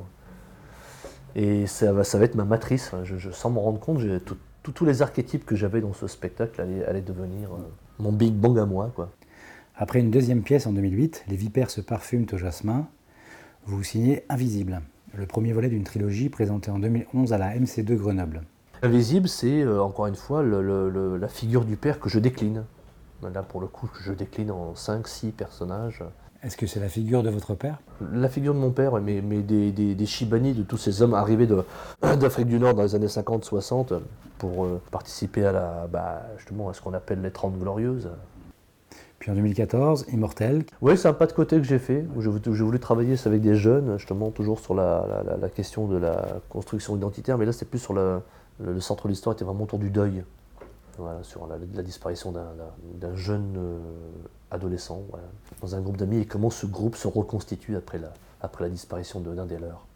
Et 1.36 1.65
ça 1.65 1.91
va, 1.91 2.03
ça 2.03 2.20
va 2.20 2.25
être 2.25 2.36
ma 2.36 2.46
matrice. 2.46 2.91
Je, 3.03 3.18
je- 3.18 3.32
sans 3.32 3.50
m'en 3.50 3.62
rendre 3.62 3.79
compte, 3.79 4.00
tous 4.62 4.86
les 4.86 5.01
archétypes 5.01 5.44
que 5.44 5.56
j'avais 5.56 5.82
dans 5.82 5.94
ce 5.94 6.06
spectacle 6.06 6.62
allaient, 6.62 6.86
allaient 6.86 7.01
devenir 7.01 7.51
euh, 7.51 7.58
mon 7.98 8.12
Big 8.12 8.36
Bang 8.36 8.60
à 8.60 8.68
moi. 8.68 8.91
Quoi. 8.94 9.10
Après 9.75 10.00
une 10.00 10.12
deuxième 10.12 10.44
pièce 10.44 10.68
en 10.68 10.72
2008, 10.72 11.25
Les 11.29 11.36
vipères 11.36 11.72
se 11.72 11.82
parfument 11.82 12.27
au 12.32 12.38
jasmin, 12.38 12.86
vous 13.65 13.84
signez 13.84 14.24
Invisible, 14.29 14.82
le 15.15 15.25
premier 15.25 15.53
volet 15.53 15.70
d'une 15.70 15.84
trilogie 15.84 16.29
présentée 16.29 16.72
en 16.72 16.79
2011 16.79 17.34
à 17.34 17.38
la 17.38 17.55
MC2 17.58 17.96
Grenoble. 17.96 18.41
Invisible, 18.82 19.29
c'est 19.29 19.62
euh, 19.62 19.82
encore 19.82 20.08
une 20.08 20.15
fois 20.15 20.43
le- 20.43 20.62
le- 20.62 20.89
le- 20.89 21.17
la 21.17 21.27
figure 21.29 21.63
du 21.63 21.77
père 21.77 22.00
que 22.00 22.10
je 22.10 22.20
décline. 22.20 22.63
Là, 23.34 23.41
pour 23.41 23.62
le 23.62 23.67
coup, 23.67 23.89
je 24.03 24.12
décline 24.12 24.51
en 24.51 24.74
5-6 24.75 25.32
personnages. 25.32 26.03
Est-ce 26.43 26.58
que 26.58 26.67
c'est 26.67 26.82
la 26.82 26.89
figure 26.89 27.24
de 27.24 27.29
votre 27.29 27.55
père? 27.55 27.77
La 28.12 28.27
figure 28.27 28.53
de 28.53 28.60
mon 28.60 28.72
père, 28.72 29.00
mais, 29.01 29.22
mais 29.22 29.41
des, 29.41 29.72
des, 29.72 29.96
des 29.96 30.05
Chibani, 30.05 30.53
de 30.53 30.63
tous 30.63 30.75
ces 30.75 31.01
hommes 31.01 31.13
arrivés 31.13 31.48
d'Afrique 32.20 32.48
du 32.48 32.60
Nord 32.60 32.74
dans 32.74 32.84
les 32.84 32.96
années 32.96 33.08
50-60 33.08 33.98
pour 34.39 34.65
euh, 34.65 34.82
participer 34.91 35.46
à, 35.46 35.53
la, 35.53 35.88
bah, 35.89 36.24
justement, 36.38 36.67
à 36.67 36.74
ce 36.74 36.82
qu'on 36.82 36.93
appelle 36.93 37.22
les 37.22 37.32
30 37.32 37.58
Glorieuses. 37.58 38.10
Puis 39.24 39.32
en 39.32 39.36
2014, 39.36 40.08
Immortel, 40.12 40.65
Oui, 40.82 40.98
c'est 40.98 41.08
un 41.08 41.13
pas 41.13 41.27
de 41.27 41.32
côté 41.32 41.56
que 41.56 41.63
j'ai 41.63 41.80
fait, 41.80 42.06
où 42.13 42.22
j'ai 42.22 42.30
voulu 42.30 42.77
travailler 42.77 43.15
avec 43.25 43.42
des 43.42 43.56
jeunes, 43.56 43.98
justement, 43.98 44.32
toujours 44.32 44.60
sur 44.60 44.75
la, 44.75 45.06
la- 45.08 45.24
la- 45.24 45.38
la 45.38 45.48
question 45.50 45.88
de 45.88 45.96
la 45.96 46.42
construction 46.50 46.98
identitaire, 46.98 47.38
mais 47.38 47.46
là, 47.46 47.53
c'est 47.53 47.63
plus 47.63 47.80
sur 47.80 47.94
le, 47.94 48.20
le, 48.60 48.74
le 48.74 48.82
centre 48.82 49.06
de 49.06 49.12
l'histoire, 49.12 49.34
était 49.34 49.46
vraiment 49.46 49.63
autour 49.63 49.80
du 49.80 49.89
deuil, 49.92 50.25
voilà, 50.98 51.24
sur 51.24 51.48
la, 51.48 51.56
disparition 51.84 52.34
d'un- 52.34 53.15
jeune 53.15 53.53
euh, 53.56 53.77
adolescent, 54.51 55.01
voilà, 55.10 55.24
dans 55.62 55.74
un 55.74 55.80
groupe 55.80 55.96
d'amis, 55.96 56.18
et 56.20 56.25
comment 56.25 56.50
ce 56.50 56.65
groupe 56.65 56.98
se 56.98 57.08
reconstitue 57.08 57.77
après 57.77 58.00
la, 58.00 58.12
après 58.42 58.65
la 58.65 58.70
disparition 58.70 59.22
de 59.22 59.32
l'un 59.32 59.46
des 59.46 59.58
leurs. 59.58 59.88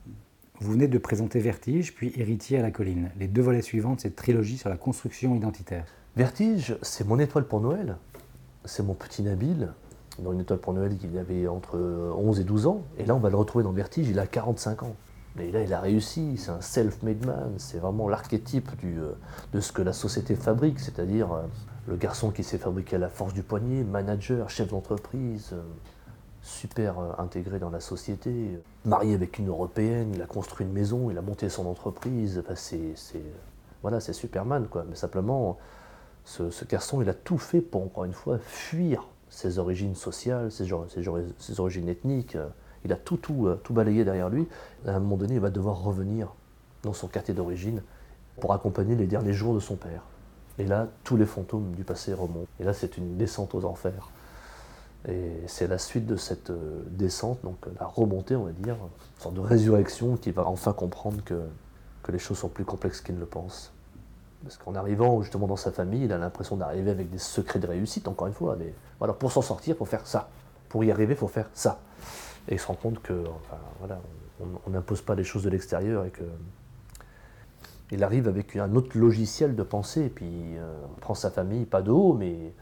vous 0.61 0.71
venez 0.71 0.87
de 0.87 0.97
présenter 0.97 1.41
Vertige, 1.41 1.93
puis 1.93 2.13
Héritier 2.15 2.59
à 2.59 2.61
la 2.61 2.71
colline, 2.71 3.11
les 3.19 3.27
deux 3.27 3.41
volets 3.41 3.61
suivants 3.61 3.95
de 3.95 3.99
cette 3.99 4.15
trilogie 4.15 4.57
sur 4.57 4.69
la 4.69 4.77
construction 4.77 5.35
identitaire. 5.35 5.83
Vertige, 6.15 6.77
c'est 6.81 7.05
mon 7.05 7.19
étoile 7.19 7.43
pour 7.43 7.59
Noël. 7.59 7.97
C'est 8.67 8.83
mon 8.83 8.93
petit 8.93 9.23
Nabil. 9.23 9.69
Dans 10.19 10.33
une 10.33 10.41
étoile 10.41 10.59
pour 10.59 10.73
Noël, 10.73 10.95
il 11.01 11.17
avait 11.17 11.47
entre 11.47 11.77
11 11.77 12.39
et 12.39 12.43
12 12.43 12.67
ans. 12.67 12.81
Et 12.97 13.05
là, 13.05 13.15
on 13.15 13.19
va 13.19 13.29
le 13.29 13.35
retrouver 13.35 13.63
dans 13.63 13.71
Vertige, 13.71 14.09
il 14.09 14.19
a 14.19 14.27
45 14.27 14.83
ans. 14.83 14.95
Et 15.39 15.51
là, 15.51 15.61
il 15.61 15.73
a 15.73 15.79
réussi, 15.79 16.37
c'est 16.37 16.49
un 16.49 16.61
self-made 16.61 17.25
man, 17.25 17.53
c'est 17.57 17.77
vraiment 17.77 18.09
l'archétype 18.09 18.69
euh, 18.83 19.13
de 19.53 19.59
ce 19.59 19.71
que 19.71 19.83
la 19.83 19.93
société 19.93 20.35
fabrique, 20.35 20.79
c'est-à-dire 20.79 21.31
euh, 21.31 21.41
le 21.87 21.95
garçon 21.95 22.31
qui 22.31 22.43
s'est 22.43 22.57
fabriqué 22.57 22.95
à 22.95 22.99
la 22.99 23.09
force 23.09 23.33
du 23.33 23.43
poignet, 23.43 23.83
manager, 23.83 24.49
chef 24.49 24.69
d'entreprise, 24.69 25.51
euh, 25.53 25.61
super 26.41 26.95
intégré 27.19 27.59
dans 27.59 27.69
la 27.69 27.79
société, 27.79 28.59
marié 28.85 29.13
avec 29.13 29.37
une 29.37 29.49
européenne, 29.49 30.11
il 30.15 30.21
a 30.21 30.25
construit 30.25 30.65
une 30.65 30.73
maison, 30.73 31.11
il 31.11 31.17
a 31.17 31.21
monté 31.21 31.49
son 31.49 31.67
entreprise, 31.67 32.41
Enfin, 32.43 32.55
voilà, 33.81 33.99
c'est 33.99 34.13
Superman, 34.13 34.67
quoi. 34.67 34.85
Mais 34.89 34.95
simplement, 34.95 35.57
ce, 36.27 36.65
garçon, 36.65 37.01
il 37.01 37.07
a 37.09 37.13
tout 37.13 37.37
fait 37.37 37.61
pour, 37.61 37.83
encore 37.83 38.03
une 38.03 38.13
fois, 38.13 38.37
fuir 38.39 39.07
ses 39.29 39.59
origines 39.59 39.95
sociales, 39.95 40.51
ses, 40.51 40.65
ses 40.65 41.07
or- 41.07 41.21
ses 41.39 41.59
origines 41.59 41.87
ethniques. 41.87 42.35
euh, 42.35 42.47
Il 42.83 42.91
a 42.91 42.97
tout, 42.97 43.17
tout, 43.17 43.47
euh, 43.47 43.59
tout 43.63 43.73
balayé 43.73 44.03
derrière 44.03 44.29
lui. 44.29 44.47
À 44.85 44.91
un 44.91 44.99
moment 44.99 45.15
donné, 45.17 45.35
il 45.35 45.39
va 45.39 45.49
devoir 45.49 45.81
revenir 45.81 46.33
dans 46.83 46.93
son 46.93 47.07
quartier 47.07 47.33
d'origine 47.33 47.81
pour 48.41 48.53
accompagner 48.53 48.95
les 48.95 49.07
derniers 49.07 49.33
jours 49.33 49.55
de 49.55 49.59
son 49.59 49.75
père. 49.75 50.03
Et 50.59 50.65
là, 50.65 50.87
tous 51.03 51.15
les 51.17 51.25
fantômes 51.25 51.71
du 51.75 51.83
passé 51.83 52.13
remontent. 52.13 52.47
Et 52.59 52.63
là, 52.63 52.73
c'est 52.73 52.97
une 52.97 53.15
descente 53.17 53.55
aux 53.55 53.63
enfers. 53.65 54.09
Et 55.07 55.31
c'est 55.47 55.67
la 55.67 55.77
suite 55.77 56.05
de 56.05 56.17
cette 56.17 56.49
euh, 56.49 56.83
descente, 56.89 57.39
donc 57.43 57.57
la 57.79 57.85
remontée, 57.87 58.35
on 58.35 58.43
va 58.43 58.51
dire, 58.51 58.75
une 58.75 59.21
sorte 59.21 59.35
de 59.35 59.39
résurrection 59.39 60.17
qui 60.17 60.31
va 60.31 60.45
enfin 60.45 60.73
comprendre 60.73 61.23
que 61.23 62.11
les 62.11 62.19
choses 62.19 62.37
sont 62.37 62.49
plus 62.49 62.65
complexes 62.65 63.01
qu'il 63.01 63.15
ne 63.15 63.19
le 63.21 63.25
pense. 63.25 63.71
Parce 64.43 64.57
qu'en 64.57 64.75
arrivant 64.75 65.21
justement 65.21 65.47
dans 65.47 65.55
sa 65.55 65.71
famille, 65.71 66.03
il 66.03 66.13
a 66.13 66.17
l'impression 66.17 66.57
d'arriver 66.57 66.91
avec 66.91 67.09
des 67.09 67.17
secrets 67.17 67.59
de 67.59 67.67
réussite, 67.67 68.07
encore 68.07 68.27
une 68.27 68.33
fois. 68.33 68.55
Mais 68.57 68.73
voilà, 68.99 69.13
pour 69.13 69.31
s'en 69.31 69.41
sortir, 69.41 69.75
il 69.75 69.77
faut 69.77 69.85
faire 69.85 70.05
ça. 70.05 70.29
Pour 70.69 70.83
y 70.83 70.91
arriver, 70.91 71.13
il 71.13 71.17
faut 71.17 71.27
faire 71.27 71.49
ça. 71.53 71.79
Et 72.47 72.53
il 72.53 72.59
se 72.59 72.67
rend 72.67 72.75
compte 72.75 73.01
que, 73.01 73.23
voilà, 73.79 73.99
on 74.65 74.69
n'impose 74.69 75.01
pas 75.01 75.15
les 75.15 75.23
choses 75.23 75.43
de 75.43 75.49
l'extérieur 75.49 76.05
et 76.05 76.11
que 76.11 76.23
il 77.91 78.03
arrive 78.03 78.27
avec 78.27 78.55
un 78.55 78.75
autre 78.75 78.97
logiciel 78.97 79.55
de 79.55 79.63
pensée, 79.63 80.05
et 80.05 80.09
puis 80.09 80.57
euh, 80.57 80.75
on 80.91 80.99
prend 80.99 81.15
sa 81.15 81.31
famille, 81.31 81.65
pas 81.65 81.81
de 81.81 81.91
haut, 81.91 82.13
mais 82.13 82.53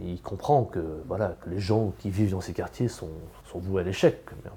il 0.00 0.22
comprend 0.22 0.64
que, 0.64 1.02
voilà, 1.08 1.36
que 1.42 1.50
les 1.50 1.58
gens 1.58 1.92
qui 1.98 2.08
vivent 2.08 2.30
dans 2.30 2.40
ces 2.40 2.52
quartiers 2.52 2.88
sont, 2.88 3.10
voués 3.54 3.82
à 3.82 3.84
l'échec. 3.84 4.24
Mais, 4.44 4.50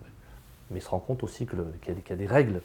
il 0.76 0.82
se 0.82 0.90
rend 0.90 1.00
compte 1.00 1.24
aussi 1.24 1.46
qu'il 1.46 1.60
y 1.88 2.14
a 2.14 2.16
des 2.16 2.26
règles 2.26 2.62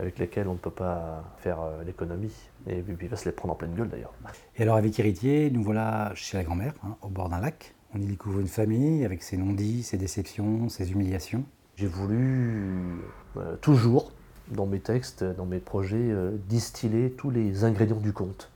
avec 0.00 0.18
lesquelles 0.18 0.48
on 0.48 0.54
ne 0.54 0.58
peut 0.58 0.70
pas 0.70 1.22
faire 1.38 1.60
euh, 1.60 1.84
l'économie. 1.84 2.32
Et 2.66 2.80
puis 2.82 2.96
il 3.00 3.08
va 3.08 3.16
se 3.16 3.26
les 3.26 3.32
prendre 3.32 3.52
en 3.52 3.56
pleine 3.56 3.74
gueule 3.74 3.88
d'ailleurs. 3.88 4.12
Et 4.56 4.62
alors 4.62 4.76
avec 4.76 4.98
Héritier, 4.98 5.50
nous 5.50 5.62
voilà 5.62 6.12
chez 6.14 6.36
la 6.36 6.44
grand-mère, 6.44 6.72
hein, 6.84 6.96
au 7.02 7.08
bord 7.08 7.28
d'un 7.28 7.40
lac. 7.40 7.74
On 7.94 8.00
y 8.00 8.06
découvre 8.06 8.40
une 8.40 8.48
famille 8.48 9.04
avec 9.04 9.22
ses 9.22 9.36
non-dits, 9.36 9.82
ses 9.82 9.98
déceptions, 9.98 10.68
ses 10.68 10.92
humiliations. 10.92 11.44
J'ai 11.76 11.86
voulu 11.86 13.00
euh, 13.36 13.56
toujours, 13.56 14.12
dans 14.50 14.66
mes 14.66 14.80
textes, 14.80 15.24
dans 15.24 15.46
mes 15.46 15.58
projets, 15.58 15.96
euh, 15.96 16.36
distiller 16.48 17.10
tous 17.10 17.30
les 17.30 17.64
ingrédients 17.64 18.00
du 18.00 18.12
conte. 18.12 18.50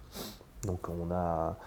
Donc 0.67 0.89
on 0.89 1.11
a 1.13 1.59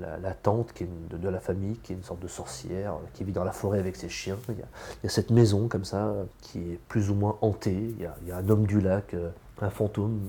la, 0.00 0.34
tante 0.34 0.72
qui 0.72 0.84
est 0.84 0.88
de, 1.10 1.28
la 1.28 1.40
famille, 1.40 1.76
qui 1.78 1.92
est 1.92 1.96
une 1.96 2.02
sorte 2.02 2.20
de 2.20 2.28
sorcière, 2.28 2.94
euh, 2.94 3.06
qui 3.14 3.24
vit 3.24 3.32
dans 3.32 3.44
la 3.44 3.52
forêt 3.52 3.78
avec 3.78 3.96
ses 3.96 4.08
chiens. 4.08 4.38
Il 4.48 4.56
y 4.58 5.06
a, 5.06 5.08
cette 5.08 5.30
maison 5.30 5.68
comme 5.68 5.84
ça, 5.84 6.06
euh, 6.06 6.24
qui 6.40 6.58
est 6.72 6.78
plus 6.88 7.10
ou 7.10 7.14
moins 7.14 7.38
hantée. 7.40 7.94
Il 7.98 8.28
y 8.28 8.32
a, 8.32 8.36
un 8.36 8.48
homme 8.48 8.66
du 8.66 8.80
lac, 8.80 9.14
euh, 9.14 9.30
un 9.60 9.70
fantôme 9.70 10.20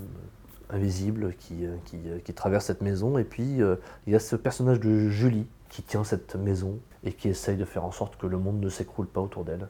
invisible 0.70 1.36
qui, 1.40 2.34
traverse 2.34 2.66
cette 2.66 2.82
maison. 2.82 3.18
Et 3.18 3.24
puis 3.24 3.60
il 4.08 4.14
y 4.14 4.16
a 4.16 4.20
ce 4.20 4.36
personnage 4.36 4.80
de 4.80 5.10
Julie 5.10 5.48
qui 5.70 5.84
tient 5.84 6.04
cette 6.04 6.36
maison 6.36 6.80
et 7.04 7.14
qui 7.14 7.30
essaye 7.30 7.58
de 7.58 7.66
faire 7.66 7.84
en 7.84 7.92
sorte 7.92 8.18
que 8.18 8.26
le 8.26 8.38
monde 8.38 8.60
ne 8.60 8.70
s'écroule 8.70 9.08
pas 9.08 9.22
autour 9.22 9.44
d'elle. 9.44 9.68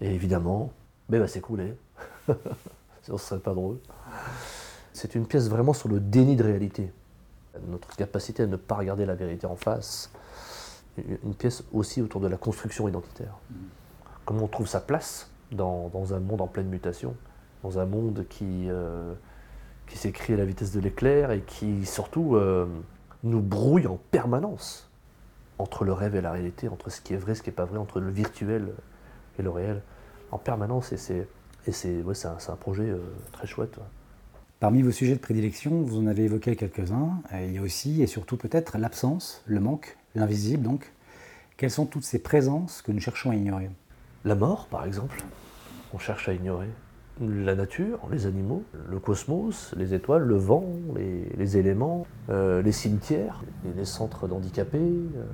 Et 0.00 0.12
évidemment, 0.12 0.72
ben, 1.08 1.16
elle 1.16 1.22
va 1.22 1.28
s'écrouler. 1.28 1.74
Sinon, 3.02 3.18
ce 3.18 3.26
serait 3.26 3.40
pas 3.40 3.54
drôle. 3.54 3.78
C'est 4.92 5.14
une 5.14 5.26
pièce 5.26 5.48
vraiment 5.48 5.72
sur 5.72 5.88
le 5.88 6.00
déni 6.00 6.36
de 6.36 6.42
réalité. 6.42 6.90
Notre 7.68 7.94
capacité 7.96 8.42
à 8.42 8.46
ne 8.46 8.56
pas 8.56 8.74
regarder 8.76 9.06
la 9.06 9.14
vérité 9.14 9.46
en 9.46 9.56
face. 9.56 10.10
Une- 10.96 11.34
pièce 11.34 11.64
aussi 11.72 12.02
autour 12.02 12.20
de 12.20 12.28
la 12.28 12.36
construction 12.36 12.86
identitaire. 12.88 13.34
Comment 14.24 14.44
on 14.44 14.48
trouve 14.48 14.68
sa 14.68 14.80
place 14.80 15.30
dans, 15.50 15.88
dans 15.88 16.14
un 16.14 16.20
monde 16.20 16.40
en 16.40 16.46
pleine 16.46 16.68
mutation, 16.68 17.14
dans 17.62 17.78
un 17.78 17.86
monde 17.86 18.24
qui, 18.28 18.68
euh, 18.70 19.12
qui 19.88 19.98
s'écrit 19.98 20.34
à 20.34 20.36
la 20.36 20.44
vitesse 20.44 20.72
de 20.72 20.80
l'éclair 20.80 21.30
et 21.32 21.40
qui 21.42 21.84
surtout 21.84 22.36
euh, 22.36 22.66
nous 23.24 23.40
brouille 23.40 23.86
en 23.86 23.98
permanence 24.10 24.88
entre 25.58 25.84
le 25.84 25.92
rêve 25.92 26.14
et 26.16 26.20
la 26.20 26.32
réalité, 26.32 26.68
entre 26.68 26.90
ce 26.90 27.00
qui 27.00 27.14
est 27.14 27.16
vrai, 27.18 27.34
ce 27.34 27.42
qui 27.42 27.50
n'est 27.50 27.54
pas 27.56 27.64
vrai, 27.64 27.78
entre 27.78 28.00
le 28.00 28.10
virtuel 28.10 28.72
et 29.38 29.42
le 29.42 29.50
réel, 29.50 29.82
en 30.30 30.38
permanence. 30.38 30.92
Et 30.92 30.96
c'est 30.96 31.26
ouais, 32.02 32.26
un, 32.26 32.36
un 32.52 32.56
projet 32.56 32.88
euh, 32.88 32.98
très 33.32 33.46
chouette. 33.46 33.76
ouais. 33.78 33.82
Parmi 34.64 34.80
vos 34.80 34.92
sujets 34.92 35.12
de 35.12 35.20
prédilection, 35.20 35.82
vous 35.82 35.98
en 35.98 36.06
avez 36.06 36.24
évoqué 36.24 36.56
quelques-uns. 36.56 37.20
Euh, 37.34 37.44
Il 37.46 37.52
y 37.52 37.58
a 37.58 37.60
aussi 37.60 38.00
et 38.00 38.06
surtout 38.06 38.38
peut-être 38.38 38.78
l'absence, 38.78 39.42
le 39.44 39.60
manque, 39.60 39.98
l'invisible 40.14 40.62
donc. 40.62 40.94
Quelles 41.58 41.70
sont 41.70 41.84
toutes 41.84 42.04
ces 42.04 42.18
présences 42.18 42.80
que 42.80 42.90
nous 42.90 42.98
cherchons 42.98 43.28
à 43.28 43.34
ignorer? 43.34 43.68
La 44.24 44.34
mort, 44.34 44.68
par 44.68 44.86
exemple, 44.86 45.22
on 45.92 45.98
cherche 45.98 46.30
à 46.30 46.32
ignorer. 46.32 46.70
La 47.20 47.54
nature, 47.54 48.08
les 48.10 48.24
animaux, 48.24 48.62
le 48.88 48.98
cosmos, 48.98 49.74
les 49.76 49.92
étoiles, 49.92 50.22
le 50.22 50.36
vent, 50.36 50.64
les, 50.96 51.58
éléments, 51.58 52.06
euh, 52.30 52.62
les 52.62 52.72
cimetières, 52.72 53.44
les, 53.76 53.84
centres 53.84 54.28
d'handicapés, 54.28 54.78
euh, 54.78 55.26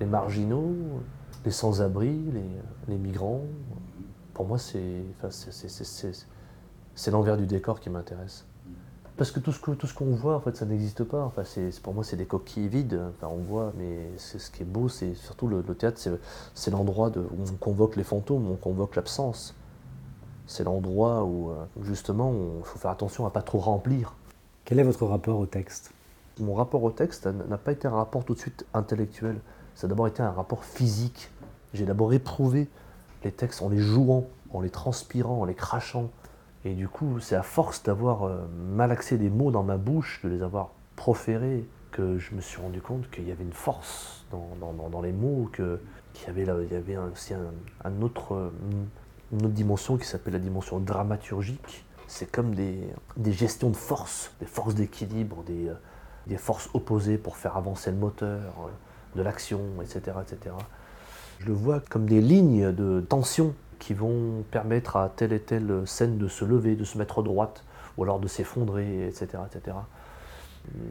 les 0.00 0.06
marginaux, 0.06 0.74
les 1.44 1.50
sans-abri, 1.50 2.18
les, 2.88 2.96
migrants. 2.96 3.44
Pour 4.32 4.46
moi, 4.46 4.56
c'est 4.56 5.04
l'envers 7.10 7.36
du 7.36 7.44
décor 7.44 7.78
qui 7.78 7.90
m'intéresse. 7.90 8.46
Parce 9.16 9.30
que 9.30 9.40
tout 9.40 9.52
ce 9.52 9.60
que- 9.60 9.72
tout 9.72 9.86
ce 9.86 9.94
qu'on 9.94 10.14
voit, 10.14 10.34
en 10.36 10.40
fait, 10.40 10.56
ça 10.56 10.64
n'existe 10.64 11.04
pas. 11.04 11.22
Enfin, 11.24 11.44
c'est- 11.44 11.80
pour 11.82 11.92
moi, 11.94 12.02
c'est 12.02 12.16
des 12.16 12.24
coquilles 12.24 12.68
vides. 12.68 13.00
Enfin, 13.16 13.28
on 13.32 13.36
voit, 13.42 13.72
mais 13.76 14.10
c'est 14.16 14.38
ce 14.38 14.50
qui 14.50 14.62
est 14.62 14.66
beau, 14.66 14.88
c'est 14.88 15.14
surtout 15.14 15.48
le, 15.48 15.62
le 15.66 15.74
théâtre, 15.74 16.00
c'est 16.54 16.70
l'endroit 16.70 17.10
où 17.16 17.42
on 17.52 17.56
convoque 17.56 17.96
les 17.96 18.04
fantômes, 18.04 18.48
où 18.48 18.52
on 18.52 18.56
convoque 18.56 18.96
l'absence. 18.96 19.54
C'est 20.46 20.64
l'endroit 20.64 21.24
où, 21.24 21.50
euh, 21.50 21.64
justement, 21.82 22.32
il 22.58 22.64
faut 22.64 22.78
faire 22.78 22.90
attention 22.90 23.26
à 23.26 23.30
pas 23.30 23.42
trop 23.42 23.58
remplir. 23.58 24.14
Quel 24.64 24.78
est 24.78 24.82
votre 24.82 25.06
rapport 25.06 25.38
au 25.38 25.46
texte? 25.46 25.92
Mon 26.40 26.54
rapport 26.54 26.82
au 26.82 26.90
texte 26.90 27.26
n'a 27.26 27.58
pas 27.58 27.72
été 27.72 27.86
un 27.86 27.92
rapport 27.92 28.24
tout 28.24 28.34
de 28.34 28.38
suite 28.38 28.64
intellectuel. 28.72 29.38
Ça 29.74 29.86
a 29.86 29.88
d'abord 29.88 30.06
été 30.08 30.22
un 30.22 30.30
rapport 30.30 30.64
physique. 30.64 31.30
J'ai 31.74 31.84
d'abord 31.84 32.12
éprouvé 32.12 32.68
les 33.24 33.32
textes 33.32 33.62
en 33.62 33.68
les 33.68 33.78
jouant, 33.78 34.24
en 34.52 34.60
les 34.60 34.70
transpirant, 34.70 35.40
en 35.40 35.44
les 35.44 35.54
crachant. 35.54 36.08
Et 36.64 36.74
du 36.74 36.88
coup, 36.88 37.18
c'est 37.20 37.34
à 37.34 37.42
force 37.42 37.82
d'avoir 37.82 38.24
euh, 38.24 38.46
malaxé 38.74 39.18
des 39.18 39.30
mots 39.30 39.50
dans 39.50 39.64
ma 39.64 39.76
bouche, 39.76 40.20
de 40.22 40.28
les 40.28 40.42
avoir 40.42 40.70
proférés, 40.94 41.64
que 41.90 42.18
je 42.18 42.34
me 42.34 42.40
suis 42.40 42.60
rendu 42.60 42.80
compte 42.80 43.10
qu'il 43.10 43.28
y 43.28 43.32
avait 43.32 43.44
une 43.44 43.52
force 43.52 44.24
dans, 44.30 45.02
les 45.02 45.12
mots, 45.12 45.50
qu'il 45.54 45.78
y 46.26 46.30
avait, 46.30 46.96
aussi 46.96 47.34
euh, 47.34 47.50
une 47.84 48.04
autre 48.04 48.50
dimension 49.32 49.98
qui 49.98 50.06
s'appelle 50.06 50.32
la 50.34 50.38
dimension 50.38 50.78
dramaturgique. 50.78 51.84
C'est 52.06 52.30
comme 52.30 52.54
des, 52.54 52.88
gestions 53.32 53.70
de 53.70 53.76
force, 53.76 54.32
des 54.40 54.46
forces 54.46 54.74
d'équilibre, 54.74 55.42
des, 55.44 55.68
euh, 55.68 55.74
des 56.26 56.36
forces 56.36 56.70
opposées 56.74 57.18
pour 57.18 57.36
faire 57.36 57.56
avancer 57.56 57.90
le 57.90 57.96
moteur, 57.96 58.70
de 59.16 59.22
l'action, 59.22 59.60
etc., 59.82 60.16
etc. 60.22 60.54
Je 61.40 61.46
le 61.46 61.52
vois 61.52 61.80
comme 61.80 62.06
des 62.06 62.20
lignes 62.20 62.72
de 62.72 63.00
tension 63.00 63.54
qui 63.82 63.94
vont 63.94 64.44
permettre 64.52 64.96
à 64.96 65.08
telle 65.08 65.32
et 65.32 65.40
telle 65.40 65.82
scène 65.86 66.16
de 66.16 66.28
se 66.28 66.44
lever, 66.44 66.76
de 66.76 66.84
se 66.84 66.96
mettre 66.96 67.20
droite, 67.20 67.64
ou 67.96 68.04
alors 68.04 68.20
de 68.20 68.28
s'effondrer, 68.28 69.08
etc., 69.08 69.26
etc. 69.44 69.76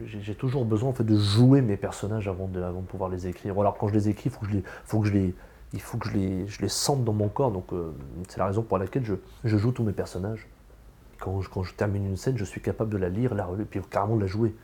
J'ai 0.04 0.34
toujours 0.34 0.66
besoin 0.66 0.90
en 0.90 0.92
fait, 0.92 1.02
de 1.02 1.16
jouer 1.16 1.62
mes 1.62 1.78
personnages 1.78 2.28
avant 2.28 2.48
de, 2.48 2.60
pouvoir 2.86 3.08
les 3.08 3.26
écrire. 3.26 3.58
Alors 3.58 3.78
quand 3.78 3.88
je 3.88 3.94
les 3.94 4.10
écris, 4.10 4.28
faut 4.28 4.40
que 4.40 4.46
je 4.48 4.56
les, 4.56 4.64
faut 4.84 5.00
que 5.00 5.08
je 5.08 5.12
les, 5.14 5.34
il 5.72 5.80
faut 5.80 5.96
que 5.96 6.06
je 6.06 6.12
les, 6.12 6.46
je 6.46 6.60
les 6.60 6.68
sente 6.68 7.02
dans 7.02 7.14
mon 7.14 7.28
corps. 7.28 7.50
Donc 7.50 7.72
euh, 7.72 7.92
c'est 8.28 8.36
la 8.36 8.44
raison 8.44 8.60
pour 8.60 8.76
laquelle 8.76 9.06
je, 9.06 9.56
joue 9.56 9.72
tous 9.72 9.84
mes 9.84 9.94
personnages. 9.94 10.46
Quand 11.18 11.40
je, 11.40 11.48
quand 11.48 11.62
je 11.62 11.72
termine 11.72 12.04
une 12.04 12.18
scène, 12.18 12.36
je 12.36 12.44
suis 12.44 12.60
capable 12.60 12.90
de 12.90 12.98
la 12.98 13.08
lire, 13.08 13.34
la 13.34 13.46
relire, 13.46 13.64
puis 13.70 13.80
carrément 13.90 14.16
de 14.16 14.20
la 14.20 14.26
jouer. 14.26 14.54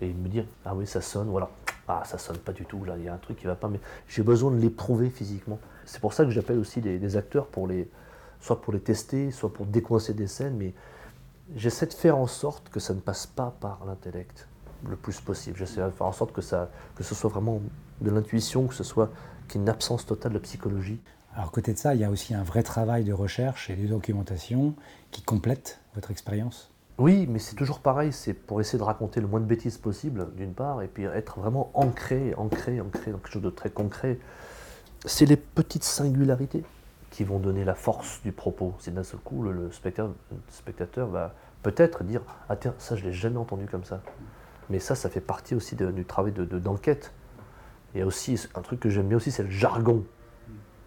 Et 0.00 0.08
de 0.08 0.18
me 0.18 0.28
dire, 0.28 0.44
ah 0.64 0.76
oui, 0.76 0.86
ça 0.86 1.00
sonne, 1.00 1.28
voilà. 1.28 1.50
Ah, 1.88 2.02
ça 2.04 2.16
sonne 2.16 2.38
pas 2.38 2.52
du 2.52 2.64
tout, 2.64 2.84
là, 2.84 2.94
il 2.96 3.04
y 3.04 3.08
a 3.08 3.14
un 3.14 3.18
truc 3.18 3.38
qui 3.38 3.46
va 3.46 3.56
pas, 3.56 3.68
mais 3.68 3.80
j'ai 4.06 4.22
besoin 4.22 4.52
de 4.52 4.56
l'éprouver 4.56 5.10
physiquement. 5.10 5.58
C'est 5.92 6.00
pour 6.00 6.14
ça 6.14 6.24
que 6.24 6.30
j'appelle 6.30 6.58
aussi 6.58 6.80
des, 6.80 6.98
des 6.98 7.16
acteurs 7.18 7.48
pour 7.48 7.66
les, 7.66 7.86
soit 8.40 8.62
pour 8.62 8.72
les 8.72 8.80
tester, 8.80 9.30
soit 9.30 9.52
pour 9.52 9.66
décoincer 9.66 10.14
des 10.14 10.26
scènes, 10.26 10.56
mais 10.56 10.72
j'essaie 11.54 11.84
de 11.84 11.92
faire 11.92 12.16
en 12.16 12.26
sorte 12.26 12.70
que 12.70 12.80
ça 12.80 12.94
ne 12.94 13.00
passe 13.00 13.26
pas 13.26 13.54
par 13.60 13.84
l'intellect 13.84 14.48
le 14.88 14.96
plus 14.96 15.20
possible. 15.20 15.58
J'essaie 15.58 15.82
de 15.82 15.90
faire 15.90 16.06
en 16.06 16.12
sorte 16.12 16.32
que, 16.32 16.40
ça, 16.40 16.70
que 16.94 17.04
ce 17.04 17.14
soit 17.14 17.28
vraiment 17.28 17.60
de 18.00 18.10
l'intuition, 18.10 18.68
que 18.68 18.74
ce 18.74 18.84
soit 18.84 19.10
qu'il 19.48 19.56
y 19.56 19.58
ait 19.58 19.64
une 19.64 19.68
absence 19.68 20.06
totale 20.06 20.32
de 20.32 20.38
psychologie. 20.38 20.98
Alors 21.36 21.50
côté 21.50 21.74
de 21.74 21.78
ça, 21.78 21.94
il 21.94 22.00
y 22.00 22.04
a 22.04 22.10
aussi 22.10 22.32
un 22.32 22.42
vrai 22.42 22.62
travail 22.62 23.04
de 23.04 23.12
recherche 23.12 23.68
et 23.68 23.76
de 23.76 23.86
documentation 23.86 24.74
qui 25.10 25.20
complète 25.20 25.78
votre 25.94 26.10
expérience. 26.10 26.70
Oui, 26.96 27.26
mais 27.28 27.38
c'est 27.38 27.54
toujours 27.54 27.80
pareil, 27.80 28.14
c'est 28.14 28.32
pour 28.32 28.62
essayer 28.62 28.78
de 28.78 28.84
raconter 28.84 29.20
le 29.20 29.26
moins 29.26 29.40
de 29.40 29.44
bêtises 29.44 29.76
possible, 29.76 30.34
d'une 30.36 30.54
part, 30.54 30.80
et 30.80 30.88
puis 30.88 31.04
être 31.04 31.38
vraiment 31.38 31.70
ancré, 31.74 32.32
ancré, 32.38 32.80
ancré 32.80 33.10
dans 33.12 33.18
quelque 33.18 33.30
chose 33.30 33.42
de 33.42 33.50
très 33.50 33.68
concret. 33.68 34.18
C'est 35.04 35.26
les 35.26 35.36
petites 35.36 35.84
singularités 35.84 36.62
qui 37.10 37.24
vont 37.24 37.38
donner 37.38 37.64
la 37.64 37.74
force 37.74 38.20
du 38.22 38.32
propos. 38.32 38.74
C'est 38.78 38.94
d'un 38.94 39.02
seul 39.02 39.20
coup, 39.20 39.42
le, 39.42 39.52
le 39.52 39.70
spectateur, 39.72 41.06
va 41.08 41.34
peut-être 41.62 42.04
dire 42.04 42.22
Ah, 42.48 42.56
tiens, 42.56 42.74
ça, 42.78 42.96
je 42.96 43.04
l'ai 43.04 43.12
jamais 43.12 43.36
entendu 43.36 43.66
comme 43.66 43.84
ça. 43.84 44.00
Mais 44.70 44.78
ça, 44.78 44.94
ça 44.94 45.10
fait 45.10 45.20
partie 45.20 45.54
aussi 45.54 45.74
de- 45.76 45.90
du 45.90 46.04
travail 46.04 46.32
de- 46.32 46.44
de- 46.44 46.58
d'enquête. 46.58 47.12
Il 47.94 47.98
y 47.98 48.02
a 48.02 48.06
aussi 48.06 48.40
un 48.54 48.62
truc 48.62 48.80
que 48.80 48.88
j'aime 48.88 49.08
bien 49.08 49.16
aussi, 49.16 49.30
c'est 49.30 49.42
le 49.42 49.50
jargon. 49.50 50.04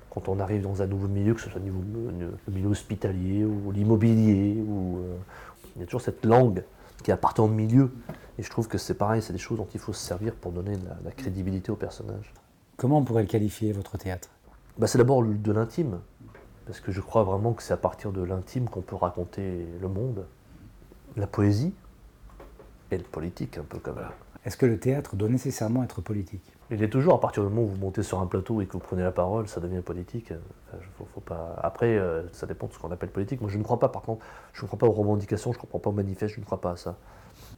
Quand 0.10 0.30
on 0.30 0.40
arrive 0.40 0.62
dans 0.64 0.82
un 0.82 0.88
nouveau 0.88 1.08
milieu, 1.10 1.34
que 1.34 1.42
ce 1.42 1.50
soit 1.50 1.60
au 1.60 1.64
niveau, 1.64 1.84
le 2.18 2.54
milieu 2.54 2.70
hospitalier 2.70 3.44
ou 3.44 3.72
l'immobilier, 3.72 4.64
ou, 4.66 4.98
euh, 5.00 5.16
il 5.76 5.82
y 5.82 5.84
a 5.84 5.86
toujours 5.86 6.02
cette 6.02 6.26
langue 6.26 6.64
qui 7.04 7.12
appartient 7.12 7.42
au 7.42 7.48
milieu. 7.50 7.92
Et 8.40 8.44
je 8.44 8.50
trouve 8.50 8.68
que 8.70 8.78
c'est 8.78 8.94
pareil, 8.96 9.22
c'est 9.22 9.34
des 9.34 9.40
choses 9.40 9.58
dont 9.58 9.68
il 9.74 9.80
faut 9.80 9.94
se 9.94 10.04
servir 10.04 10.34
pour 10.34 10.52
donner 10.54 10.78
la, 10.78 10.96
la 11.04 11.12
crédibilité 11.12 11.70
au 11.72 11.76
personnage. 11.76 12.34
Comment 12.78 12.98
on 12.98 13.04
pourrait 13.04 13.24
le 13.24 13.30
qualifier, 13.30 13.72
votre 13.72 13.98
théâtre? 13.98 14.30
Bah, 14.78 14.88
c'est 14.88 14.98
d'abord 14.98 15.24
de 15.24 15.52
l'intime, 15.54 16.00
parce 16.66 16.82
que 16.82 16.92
je 16.92 17.00
crois 17.00 17.24
vraiment 17.24 17.54
que 17.54 17.64
c'est 17.64 17.74
à 17.74 17.78
partir 17.78 18.12
de 18.12 18.22
l'intime 18.22 18.68
qu'on 18.68 18.82
peut 18.82 18.98
raconter 18.98 19.66
le 19.80 19.88
monde, 19.88 20.26
la 21.16 21.28
poésie 21.28 21.74
et 22.92 22.98
le 22.98 23.04
politique 23.04 23.58
un 23.58 23.64
peu 23.64 23.80
quand 23.80 23.94
même. 23.94 24.10
Est-ce 24.44 24.58
que 24.58 24.66
le 24.66 24.78
théâtre 24.78 25.16
doit 25.16 25.30
nécessairement 25.30 25.84
être 25.84 26.02
politique? 26.02 26.44
Il 26.70 26.84
est 26.84 26.90
toujours, 26.90 27.14
à 27.14 27.22
partir 27.22 27.44
du 27.44 27.50
moment 27.50 27.64
où 27.64 27.70
vous 27.70 27.78
montez 27.78 28.04
sur 28.04 28.20
un 28.20 28.28
plateau 28.28 28.60
et 28.60 28.66
que 28.66 28.74
vous 28.74 28.80
prenez 28.80 29.04
la 29.04 29.12
parole, 29.12 29.48
ça 29.48 29.62
devient 29.62 29.82
politique. 29.82 30.34
Enfin, 30.68 30.78
je- 30.82 30.88
faut- 30.98 31.08
faut 31.16 31.22
pas... 31.22 31.58
Après, 31.64 31.98
euh, 31.98 32.24
ça 32.34 32.46
dépend 32.46 32.68
de 32.68 32.74
ce 32.74 32.80
qu'on 32.80 32.92
appelle 32.92 33.10
politique. 33.10 33.40
Moi, 33.40 33.50
je 33.50 33.58
ne 33.58 33.64
crois 33.64 33.80
pas, 33.80 33.88
par 33.90 34.02
contre, 34.02 34.26
je 34.54 34.62
ne 34.64 34.68
crois 34.68 34.78
pas 34.78 34.88
aux 34.88 34.92
revendications, 34.92 35.54
je 35.54 35.60
ne 35.60 35.66
crois 35.66 35.82
pas 35.82 35.90
aux 35.90 35.94
manifestes, 35.94 36.36
je 36.36 36.40
ne 36.42 36.46
crois 36.46 36.60
pas 36.62 36.72
à 36.72 36.76
ça. 36.76 36.98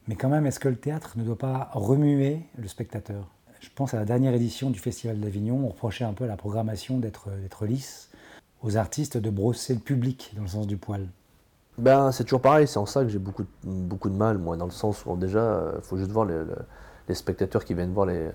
Mais 0.07 0.15
quand 0.15 0.29
même, 0.29 0.45
est-ce 0.45 0.59
que 0.59 0.69
le 0.69 0.75
théâtre 0.77 1.13
ne 1.17 1.23
doit 1.23 1.37
pas 1.37 1.69
remuer 1.73 2.41
le 2.57 2.67
spectateur? 2.67 3.27
Je 3.59 3.69
pense 3.75 3.93
à 3.93 3.97
la 3.97 4.05
dernière 4.05 4.33
édition 4.33 4.69
du 4.69 4.79
Festival 4.79 5.19
d'Avignon, 5.19 5.61
on 5.65 5.69
reprochait 5.69 6.03
un 6.03 6.13
peu 6.13 6.23
à 6.23 6.27
la 6.27 6.37
programmation 6.37 6.97
d'être 6.99 7.29
d'être 7.41 7.65
lisse, 7.65 8.09
aux 8.61 8.77
artistes 8.77 9.17
de 9.17 9.29
brosser 9.29 9.73
le 9.73 9.79
public 9.79 10.33
dans 10.35 10.43
le 10.43 10.47
sens 10.47 10.67
du 10.67 10.77
poil. 10.77 11.07
Ben, 11.77 12.11
c'est 12.11 12.23
toujours 12.23 12.41
pareil, 12.41 12.67
c'est 12.67 12.79
en 12.79 12.87
ça 12.87 13.03
que 13.03 13.09
j'ai 13.09 13.19
beaucoup, 13.19 13.45
beaucoup 13.63 14.09
de 14.09 14.15
mal, 14.15 14.39
moi, 14.39 14.57
dans 14.57 14.65
le 14.65 14.71
sens 14.71 15.05
où 15.05 15.15
déjà, 15.15 15.73
il 15.75 15.83
faut 15.83 15.97
juste 15.97 16.11
voir 16.11 16.25
les, 16.25 17.15
spectateurs 17.15 17.63
qui 17.63 17.73
viennent 17.75 17.93
voir 17.93 18.07
les. 18.07 18.29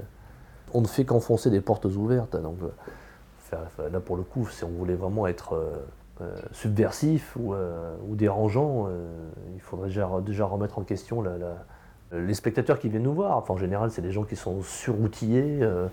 On 0.73 0.81
ne 0.81 0.87
fait 0.87 1.05
qu'enfoncer 1.05 1.51
des 1.51 1.61
portes 1.61 1.85
ouvertes. 1.85 2.37
Donc, 2.41 2.59
euh, 2.63 3.89
là, 3.91 4.01
pour 4.01 4.17
le 4.17 4.23
coup, 4.23 4.49
si 4.49 4.65
on 4.65 4.69
voulait 4.71 4.95
vraiment 4.95 5.27
être 5.27 5.55
euh, 5.55 5.73
euh, 6.21 6.37
subversif 6.53 7.37
ou, 7.37 7.55
euh, 7.55 7.97
dérangeant, 8.11 8.87
euh, 8.87 9.09
il 9.55 9.61
faudrait 9.61 9.89
déjà, 9.89 10.47
remettre 10.47 10.79
en 10.79 10.83
question 10.83 11.23
la- 11.23 11.65
les 12.13 12.35
spectateurs 12.35 12.79
qui 12.79 12.89
viennent 12.89 13.03
nous 13.03 13.15
voir. 13.15 13.51
En 13.51 13.57
général, 13.57 13.91
c'est 13.91 14.03
des 14.03 14.13
gens 14.13 14.25
qui 14.25 14.37
sont 14.37 14.63
suroutillés, 14.63 15.59
euh, 15.63 15.87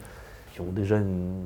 qui 0.53 0.61
ont 0.61 0.71
déjà 0.71 0.97
une, 0.97 1.45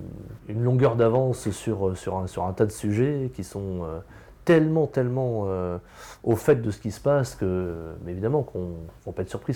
longueur 0.63 0.95
d'avance 0.95 1.49
sur, 1.51 1.91
un, 1.91 2.27
sur 2.27 2.45
un 2.45 2.53
tas 2.53 2.65
de 2.65 2.71
sujets, 2.71 3.31
qui 3.33 3.43
sont 3.43 3.83
euh, 3.83 3.99
tellement, 4.45 4.87
tellement 4.87 5.45
euh, 5.47 5.77
au 6.23 6.35
fait 6.35 6.55
de 6.55 6.71
ce 6.71 6.79
qui 6.79 6.91
se 6.91 6.99
passe 6.99 7.35
que, 7.35 7.95
évidemment, 8.07 8.43
qu'on 8.43 8.75
ne 9.05 9.11
pas 9.11 9.21
être 9.21 9.29
surpris. 9.29 9.55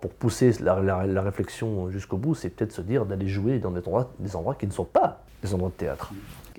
Pour 0.00 0.12
pousser 0.12 0.52
la, 0.60 1.22
réflexion 1.22 1.90
jusqu'au 1.90 2.18
bout, 2.18 2.36
c'est 2.36 2.50
peut-être 2.50 2.70
se 2.70 2.82
dire 2.82 3.04
d'aller 3.04 3.26
jouer 3.26 3.58
dans 3.58 3.72
des 3.72 3.80
endroits, 3.80 4.12
des 4.20 4.36
endroits 4.36 4.54
qui 4.54 4.68
ne 4.68 4.72
sont 4.72 4.84
pas 4.84 5.24
des 5.42 5.52
endroits 5.54 5.70
de 5.70 5.74
théâtre. 5.74 6.12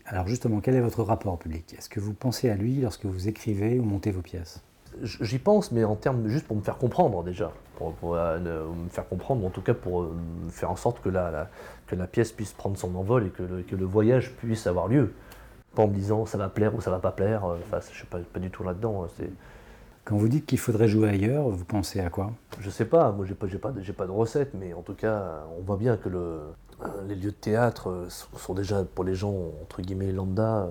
Alors 0.06 0.28
justement, 0.28 0.60
quel 0.60 0.76
est 0.76 0.82
votre 0.82 1.04
rapport 1.04 1.34
au 1.34 1.38
public? 1.38 1.74
Est-ce 1.78 1.88
que 1.88 2.02
vous 2.02 2.14
pensez 2.14 2.50
à 2.50 2.56
lui 2.56 2.82
lorsque 2.82 3.06
vous 3.06 3.30
écrivez 3.30 3.80
ou 3.80 3.84
montez 3.84 4.12
vos 4.12 4.22
pièces? 4.22 4.62
J'y 5.04 5.40
pense, 5.40 5.72
mais 5.72 5.84
en 5.84 5.96
termes 5.96 6.28
juste 6.28 6.48
pour 6.48 6.56
me 6.58 6.62
faire 6.62 6.78
comprendre 6.78 7.24
déjà, 7.24 7.52
pour, 7.78 7.94
pour, 7.94 8.16
euh, 8.16 8.40
me 8.40 8.90
faire 8.90 9.08
comprendre, 9.08 9.46
en 9.46 9.50
tout 9.50 9.62
cas 9.62 9.74
pour 9.74 10.02
euh, 10.04 10.14
faire 10.50 10.72
en 10.72 10.76
sorte 10.76 11.02
que 11.02 11.10
la, 11.10 11.32
la- 11.32 11.50
que 11.88 11.96
la 11.96 12.08
pièce 12.08 12.32
puisse 12.32 12.54
prendre 12.54 12.78
son 12.78 12.94
envol 12.96 13.28
et 13.28 13.30
que 13.30 13.44
le, 13.44 13.62
que 13.64 13.76
le 13.76 13.86
voyage 13.86 14.32
puisse 14.36 14.68
avoir 14.68 14.88
lieu. 14.88 15.14
Pas 15.76 15.84
en 15.84 15.88
me 15.88 15.94
disant 15.94 16.26
ça 16.26 16.38
va 16.38 16.50
plaire 16.50 16.76
ou 16.76 16.82
ça 16.82 16.92
va 16.92 17.00
pas 17.00 17.12
plaire, 17.12 17.46
euh, 17.46 17.58
enfin, 17.66 17.80
je 17.90 17.96
suis 17.96 18.08
pas, 18.08 18.20
pas 18.20 18.40
du 18.40 18.50
tout 18.52 18.64
là-dedans. 18.64 19.06
hein, 19.06 19.24
Quand 20.06 20.18
vous 20.18 20.28
dites 20.28 20.46
qu'il 20.46 20.60
faudrait 20.60 20.88
jouer 20.88 21.10
ailleurs, 21.10 21.48
vous 21.50 21.66
pensez 21.66 22.00
à 22.00 22.10
quoi? 22.10 22.32
Je 22.60 22.70
sais 22.70 22.86
pas, 22.86 23.12
moi 23.12 23.26
j'ai 23.26 23.36
pas, 23.36 23.48
pas, 23.48 23.72
pas 23.72 24.06
de 24.06 24.12
recette, 24.12 24.54
mais 24.54 24.74
en 24.74 24.82
tout 24.82 24.96
cas, 24.96 25.44
on 25.58 25.62
voit 25.62 25.78
bien 25.78 25.98
que 25.98 26.10
le, 26.10 26.40
les 27.08 27.16
lieux 27.16 27.32
de 27.32 27.36
théâtre 27.36 28.08
sont, 28.10 28.54
déjà 28.54 28.84
pour 28.84 29.04
les 29.04 29.16
gens 29.16 29.36
entre 29.62 29.82
guillemets 29.82 30.12
lambda, 30.12 30.68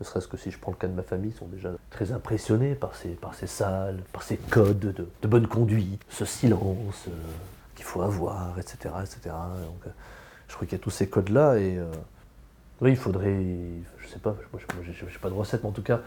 ne 0.00 0.04
serait-ce 0.04 0.28
que 0.28 0.36
si 0.36 0.50
je 0.50 0.58
prends 0.58 0.72
le 0.72 0.78
cas 0.78 0.88
de 0.88 0.94
ma 0.94 1.02
famille, 1.02 1.32
sont 1.32 1.46
déjà 1.46 1.70
très 1.90 2.10
impressionnés 2.12 2.74
par 2.74 2.94
ces, 2.94 3.16
salles, 3.46 4.02
par 4.12 4.22
ces 4.22 4.36
codes 4.36 4.78
de, 5.22 5.28
bonne 5.28 5.46
conduite, 5.46 6.00
ce 6.08 6.24
silence 6.24 7.04
euh, 7.08 7.12
qu'il 7.74 7.84
faut 7.84 8.00
avoir, 8.02 8.58
etc. 8.58 8.94
etc. 9.02 9.18
Euh, 9.26 9.90
je 10.48 10.54
crois 10.54 10.66
qu'il 10.66 10.76
y 10.78 10.80
a 10.80 10.82
tous 10.82 10.90
ces 10.90 11.08
codes-là 11.08 11.56
et 11.58 11.76
euh, 11.76 11.90
il 12.82 12.96
faudrait, 12.96 13.44
je 13.98 14.08
sais 14.08 14.18
pas, 14.18 14.34
je- 14.56 14.92
j'ai 14.92 15.18
pas 15.18 15.28
de 15.28 15.34
recette, 15.34 15.62
mais 15.62 15.68
en 15.68 15.72
tout 15.72 15.82
cas, 15.82 16.00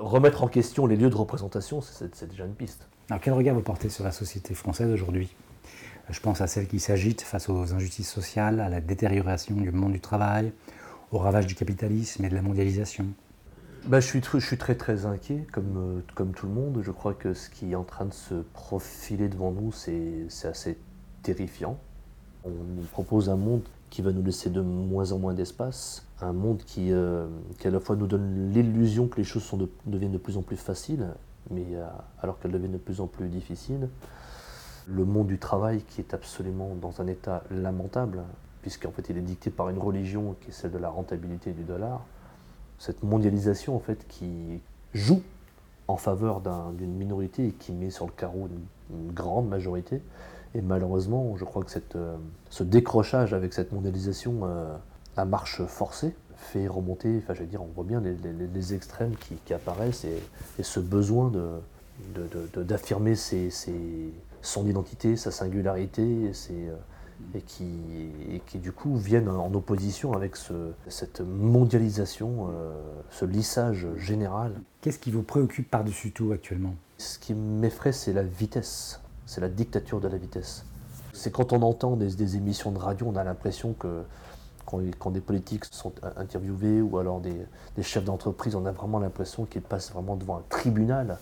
remettre 0.00 0.42
en 0.42 0.48
question 0.48 0.86
les 0.86 0.96
lieux 0.96 1.10
de 1.10 1.16
représentation, 1.16 1.80
c'est 1.80 2.28
déjà 2.28 2.44
une 2.44 2.54
piste. 2.54 2.88
Alors 3.08 3.20
quel 3.20 3.32
regard 3.34 3.54
vous 3.54 3.62
portez 3.62 3.88
sur 3.88 4.02
la 4.02 4.10
société 4.10 4.54
française 4.54 4.90
aujourd'hui? 4.92 5.34
Je 6.10 6.20
pense 6.20 6.40
à 6.40 6.48
celle 6.48 6.66
qui 6.66 6.80
s'agite 6.80 7.22
face 7.22 7.48
aux 7.48 7.72
injustices 7.72 8.10
sociales, 8.10 8.60
à 8.60 8.68
la 8.68 8.80
détérioration 8.80 9.54
du 9.54 9.70
monde 9.70 9.92
du 9.92 10.00
travail, 10.00 10.52
au 11.12 11.18
ravage 11.18 11.46
du 11.46 11.54
capitalisme 11.54 12.24
et 12.24 12.28
de 12.28 12.34
la 12.34 12.42
mondialisation. 12.42 13.06
Bah, 13.86 14.00
je, 14.00 14.06
suis 14.08 14.20
très 14.58 14.74
très 14.74 15.06
inquiet, 15.06 15.46
comme, 15.52 15.76
euh, 15.76 16.00
comme 16.16 16.32
tout 16.32 16.46
le 16.46 16.52
monde. 16.52 16.80
Je 16.82 16.90
crois 16.90 17.14
que 17.14 17.34
ce 17.34 17.48
qui 17.48 17.70
est 17.70 17.76
en 17.76 17.84
train 17.84 18.06
de 18.06 18.12
se 18.12 18.34
profiler 18.52 19.28
devant 19.28 19.52
nous, 19.52 19.70
c'est 19.70 20.26
assez 20.42 20.76
terrifiant. 21.22 21.78
On 22.44 22.50
nous 22.50 22.82
propose 22.90 23.28
un 23.30 23.36
monde 23.36 23.62
qui 23.90 24.02
va 24.02 24.10
nous 24.10 24.24
laisser 24.24 24.50
de 24.50 24.60
moins 24.60 25.12
en 25.12 25.20
moins 25.20 25.34
d'espace, 25.34 26.04
un 26.20 26.32
monde 26.32 26.64
qui, 26.66 26.90
euh, 26.90 27.28
qui 27.58 27.68
à 27.68 27.70
la 27.70 27.78
fois 27.78 27.94
nous 27.94 28.08
donne 28.08 28.52
l'illusion 28.52 29.06
que 29.06 29.18
les 29.18 29.24
choses 29.24 29.44
sont 29.44 29.56
de- 29.56 29.70
deviennent 29.86 30.10
de 30.10 30.18
plus 30.18 30.36
en 30.36 30.42
plus 30.42 30.56
faciles, 30.56 31.06
mais 31.52 31.66
euh, 31.74 31.86
alors 32.20 32.40
qu'elles 32.40 32.50
deviennent 32.50 32.72
de 32.72 32.78
plus 32.78 33.00
en 33.00 33.06
plus 33.06 33.28
difficiles. 33.28 33.88
Le 34.88 35.04
monde 35.04 35.28
du 35.28 35.38
travail 35.38 35.82
qui 35.82 36.00
est 36.00 36.12
absolument 36.12 36.74
dans 36.74 37.00
un 37.00 37.06
état 37.06 37.44
lamentable, 37.52 38.24
puisqu'en 38.62 38.90
fait 38.90 39.10
il 39.10 39.16
est 39.16 39.22
dicté 39.22 39.50
par 39.50 39.68
une 39.68 39.78
religion 39.78 40.34
qui 40.40 40.48
est 40.50 40.52
celle 40.52 40.72
de 40.72 40.78
la 40.78 40.88
rentabilité 40.88 41.52
du 41.52 41.62
dollar 41.62 42.04
cette 42.78 43.02
mondialisation 43.02 43.74
en 43.76 43.80
fait 43.80 44.06
qui 44.08 44.60
joue 44.94 45.22
en 45.88 45.96
faveur 45.96 46.40
d'un- 46.40 46.72
d'une 46.72 46.94
minorité 46.94 47.48
et 47.48 47.52
qui 47.52 47.72
met 47.72 47.90
sur 47.90 48.06
le 48.06 48.12
carreau 48.12 48.48
une, 48.48 49.12
grande 49.12 49.48
majorité. 49.48 50.00
Et 50.54 50.60
malheureusement, 50.60 51.36
je 51.36 51.44
crois 51.44 51.64
que 51.64 51.70
euh, 51.96 52.16
ce 52.50 52.62
décrochage 52.62 53.34
avec 53.34 53.52
cette 53.52 53.72
mondialisation 53.72 54.42
euh, 54.44 54.76
à 55.16 55.24
marche 55.24 55.64
forcée 55.66 56.14
fait 56.36 56.68
remonter, 56.68 57.18
enfin 57.18 57.34
je 57.34 57.40
veux 57.40 57.46
dire, 57.46 57.62
on 57.62 57.68
voit 57.74 57.82
bien 57.84 58.00
les, 58.00 58.74
extrêmes 58.74 59.14
qui, 59.44 59.52
apparaissent 59.54 60.04
et, 60.04 60.62
ce 60.62 60.78
besoin 60.80 61.30
de, 61.30 61.48
de- 62.14 62.48
de- 62.54 62.62
d'affirmer 62.62 63.14
son 63.16 64.66
identité, 64.66 65.16
sa 65.16 65.30
singularité, 65.32 66.30
euh, 66.50 66.76
et 67.34 67.40
qui, 67.40 67.66
et 68.30 68.40
qui 68.46 68.58
du 68.58 68.72
coup 68.72 68.96
viennent 68.96 69.28
en 69.28 69.52
opposition 69.54 70.12
avec 70.12 70.36
ce- 70.36 70.72
cette 70.88 71.20
mondialisation, 71.20 72.48
euh, 72.50 72.72
ce 73.10 73.24
lissage 73.24 73.86
général. 73.96 74.52
Qu'est-ce 74.80 74.98
qui 74.98 75.10
vous 75.10 75.22
préoccupe 75.22 75.70
par-dessus 75.70 76.12
tout 76.12 76.32
actuellement? 76.32 76.74
Ce 76.98 77.18
qui 77.18 77.34
m'effraie, 77.34 77.92
c'est 77.92 78.12
la 78.12 78.22
vitesse, 78.22 79.00
c'est 79.26 79.40
la 79.40 79.48
dictature 79.48 80.00
de 80.00 80.08
la 80.08 80.16
vitesse. 80.16 80.64
C'est 81.12 81.32
quand 81.32 81.52
on 81.52 81.62
entend 81.62 81.96
des, 81.96 82.14
des 82.14 82.36
émissions 82.36 82.72
de 82.72 82.78
radio, 82.78 83.06
on 83.08 83.16
a 83.16 83.24
l'impression 83.24 83.74
que 83.78 84.02
quand, 84.66 84.80
quand 84.98 85.10
des 85.10 85.20
politiques 85.20 85.64
sont 85.66 85.92
interviewés 86.16 86.80
ou 86.82 86.98
alors 86.98 87.20
des, 87.20 87.36
des 87.76 87.82
chefs 87.82 88.04
d'entreprise, 88.04 88.54
on 88.54 88.66
a 88.66 88.72
vraiment 88.72 88.98
l'impression 88.98 89.44
qu'ils 89.44 89.62
passent 89.62 89.92
vraiment 89.92 90.16
devant 90.16 90.36
un 90.38 90.42
tribunal. 90.48 91.18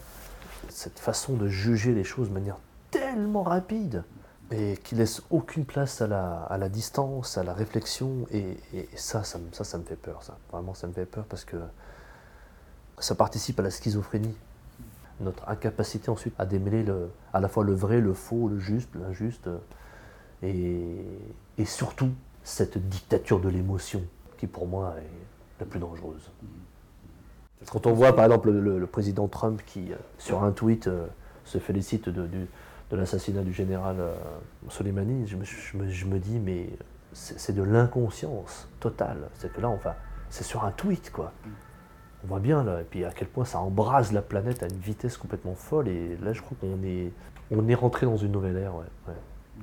Cette 0.68 0.98
façon 0.98 1.35
de 1.35 1.46
juger 1.48 1.92
les 1.94 2.04
choses 2.04 2.28
de 2.28 2.35
manière 2.35 2.57
tellement 2.90 3.42
rapide 3.42 4.02
et 4.50 4.76
qui 4.83 4.94
laisse 4.94 5.22
aucune 5.30 5.64
place 5.64 6.02
à 6.02 6.07
la, 6.07 6.42
à 6.42 6.59
la 6.59 6.68
distance, 6.68 7.38
à 7.38 7.44
la 7.44 7.54
réflexion. 7.54 8.26
Et, 8.33 8.57
ça, 8.94 9.24
ça, 9.24 9.38
ça, 9.52 9.78
me 9.78 9.85
fait 9.85 9.96
peur. 9.96 10.22
Ça. 10.22 10.37
Vraiment, 10.52 10.74
ça 10.74 10.87
me 10.87 10.92
fait 10.92 11.07
peur 11.07 11.24
parce 11.24 11.44
que 11.44 11.57
ça 12.98 13.14
participe 13.14 13.59
à 13.61 13.62
la 13.62 13.70
schizophrénie. 13.70 14.35
Notre 15.20 15.48
incapacité 15.48 16.11
ensuite 16.11 16.35
à 16.38 16.46
démêler 16.46 16.83
le, 16.83 17.11
à 17.33 17.40
la 17.40 17.48
fois 17.48 17.64
le 17.64 17.74
vrai, 17.74 18.00
le 18.00 18.14
faux, 18.14 18.48
le 18.48 18.59
juste, 18.59 18.90
l'injuste. 18.94 19.48
euh, 19.48 19.59
Et, 21.57 21.64
surtout, 21.64 22.11
cette 22.42 22.78
dictature 22.88 23.40
de 23.40 23.48
l'émotion 23.48 24.02
qui, 24.38 24.46
pour 24.46 24.66
moi, 24.66 24.94
est 24.98 25.61
la 25.61 25.66
plus 25.66 25.80
dangereuse. 25.80 26.30
Quand 27.70 27.87
on 27.87 27.94
voit, 27.94 28.14
par 28.14 28.26
exemple, 28.26 28.50
le, 28.50 28.87
président 28.87 29.26
Trump 29.28 29.62
qui, 29.64 29.92
euh, 29.92 29.96
sur 30.18 30.42
un 30.42 30.52
tweet, 30.52 30.87
euh, 30.87 31.07
se 31.44 31.59
félicite 31.59 32.09
de, 32.09 32.26
du- 32.26 32.48
de 32.94 33.00
l'assassinat 33.00 33.42
du 33.42 33.52
général 33.52 33.96
euh, 33.98 34.14
Soleimani, 34.68 35.26
je 35.26 35.37
me, 35.37 36.18
dis, 36.18 36.38
mais 36.38 36.68
c'est 37.12 37.54
de 37.54 37.62
l'inconscience 37.62 38.68
totale. 38.80 39.28
C'est 39.35 39.52
que 39.52 39.61
là, 39.61 39.76
c'est 40.30 40.44
sur 40.44 40.64
un 40.64 40.70
tweet, 40.70 41.11
quoi. 41.11 41.33
On 42.24 42.28
voit 42.28 42.40
bien, 42.40 42.64
là, 42.64 42.80
et 42.80 42.85
puis 42.85 43.04
à 43.04 43.11
quel 43.11 43.28
point 43.28 43.44
ça 43.44 43.59
embrase 43.59 44.12
la 44.12 44.22
planète 44.22 44.62
à 44.62 44.66
une 44.66 44.78
vitesse 44.78 45.16
complètement 45.16 45.54
folle. 45.54 45.88
Et 45.88 46.16
là, 46.22 46.33
je 46.33 46.40
crois 46.40 46.57
qu'on 46.61 46.83
est, 46.83 47.12
on 47.50 47.68
est 47.68 47.74
rentré 47.74 48.07
dans 48.07 48.16
une 48.16 48.33
nouvelle 48.33 48.57
ère, 48.57 48.74
ouais, 48.74 48.87
ouais. 49.09 49.14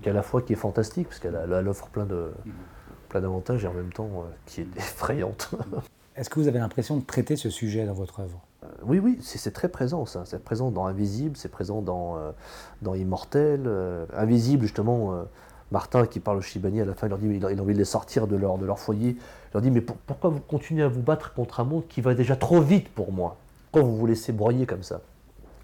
qui 0.01 0.09
à 0.09 0.13
la 0.13 0.21
fois 0.21 0.41
qui 0.41 0.53
est 0.53 0.57
fantastique, 0.57 1.07
parce 1.07 1.19
qu'elle 1.19 1.67
offre 1.67 1.87
plein 1.87 2.05
de 2.05 2.31
plein 3.09 3.21
d'avantages, 3.21 3.65
et 3.65 3.67
en 3.67 3.73
même 3.73 3.91
temps 3.91 4.09
euh, 4.15 4.33
qui 4.45 4.61
est 4.61 4.67
effrayante. 4.77 5.51
Est-ce 6.15 6.29
que 6.29 6.39
vous 6.39 6.47
avez 6.47 6.59
l'impression 6.59 6.97
de 6.97 7.03
traiter 7.03 7.35
ce 7.35 7.49
sujet 7.49 7.85
dans 7.85 7.93
votre 7.93 8.19
œuvre? 8.19 8.41
Oui, 8.83 8.99
oui, 8.99 9.17
c'est 9.21 9.51
très 9.53 9.69
présent 9.69 10.05
ça. 10.05 10.23
C'est 10.25 10.43
présent 10.43 10.71
dans 10.71 10.85
Invisible, 10.85 11.35
c'est 11.37 11.49
présent 11.49 11.81
dans, 11.81 12.17
euh, 12.17 12.31
dans 12.81 12.93
Immortel. 12.93 13.63
euh, 13.65 14.05
Invisible, 14.15 14.63
justement, 14.63 15.13
euh, 15.13 15.23
Martin 15.71 16.05
qui 16.05 16.19
parle 16.19 16.37
au 16.37 16.41
Shibani 16.41 16.81
à 16.81 16.85
la 16.85 16.93
fin, 16.93 17.07
il 17.07 17.09
leur 17.09 17.19
dit 17.19 17.27
il 17.27 17.45
a, 17.45 17.49
envie 17.61 17.73
de 17.73 17.79
les 17.79 17.85
sortir 17.85 18.27
de 18.27 18.35
leur, 18.35 18.57
de 18.57 18.65
leur 18.65 18.77
foyer. 18.79 19.11
Il 19.11 19.53
leur 19.53 19.61
dit 19.61 19.71
Mais 19.71 19.81
pour- 19.81 19.95
pourquoi 19.97 20.29
vous 20.29 20.39
continuez 20.41 20.83
à 20.83 20.87
vous 20.87 21.01
battre 21.01 21.33
contre 21.33 21.59
un 21.59 21.63
monde 21.63 21.87
qui 21.87 22.01
va 22.01 22.13
déjà 22.13 22.35
trop 22.35 22.61
vite 22.61 22.89
pour 22.93 23.11
moi? 23.11 23.37
Pourquoi 23.71 23.89
vous 23.89 23.95
vous 23.97 24.05
laissez 24.05 24.31
broyer 24.33 24.65
comme 24.65 24.83
ça? 24.83 25.01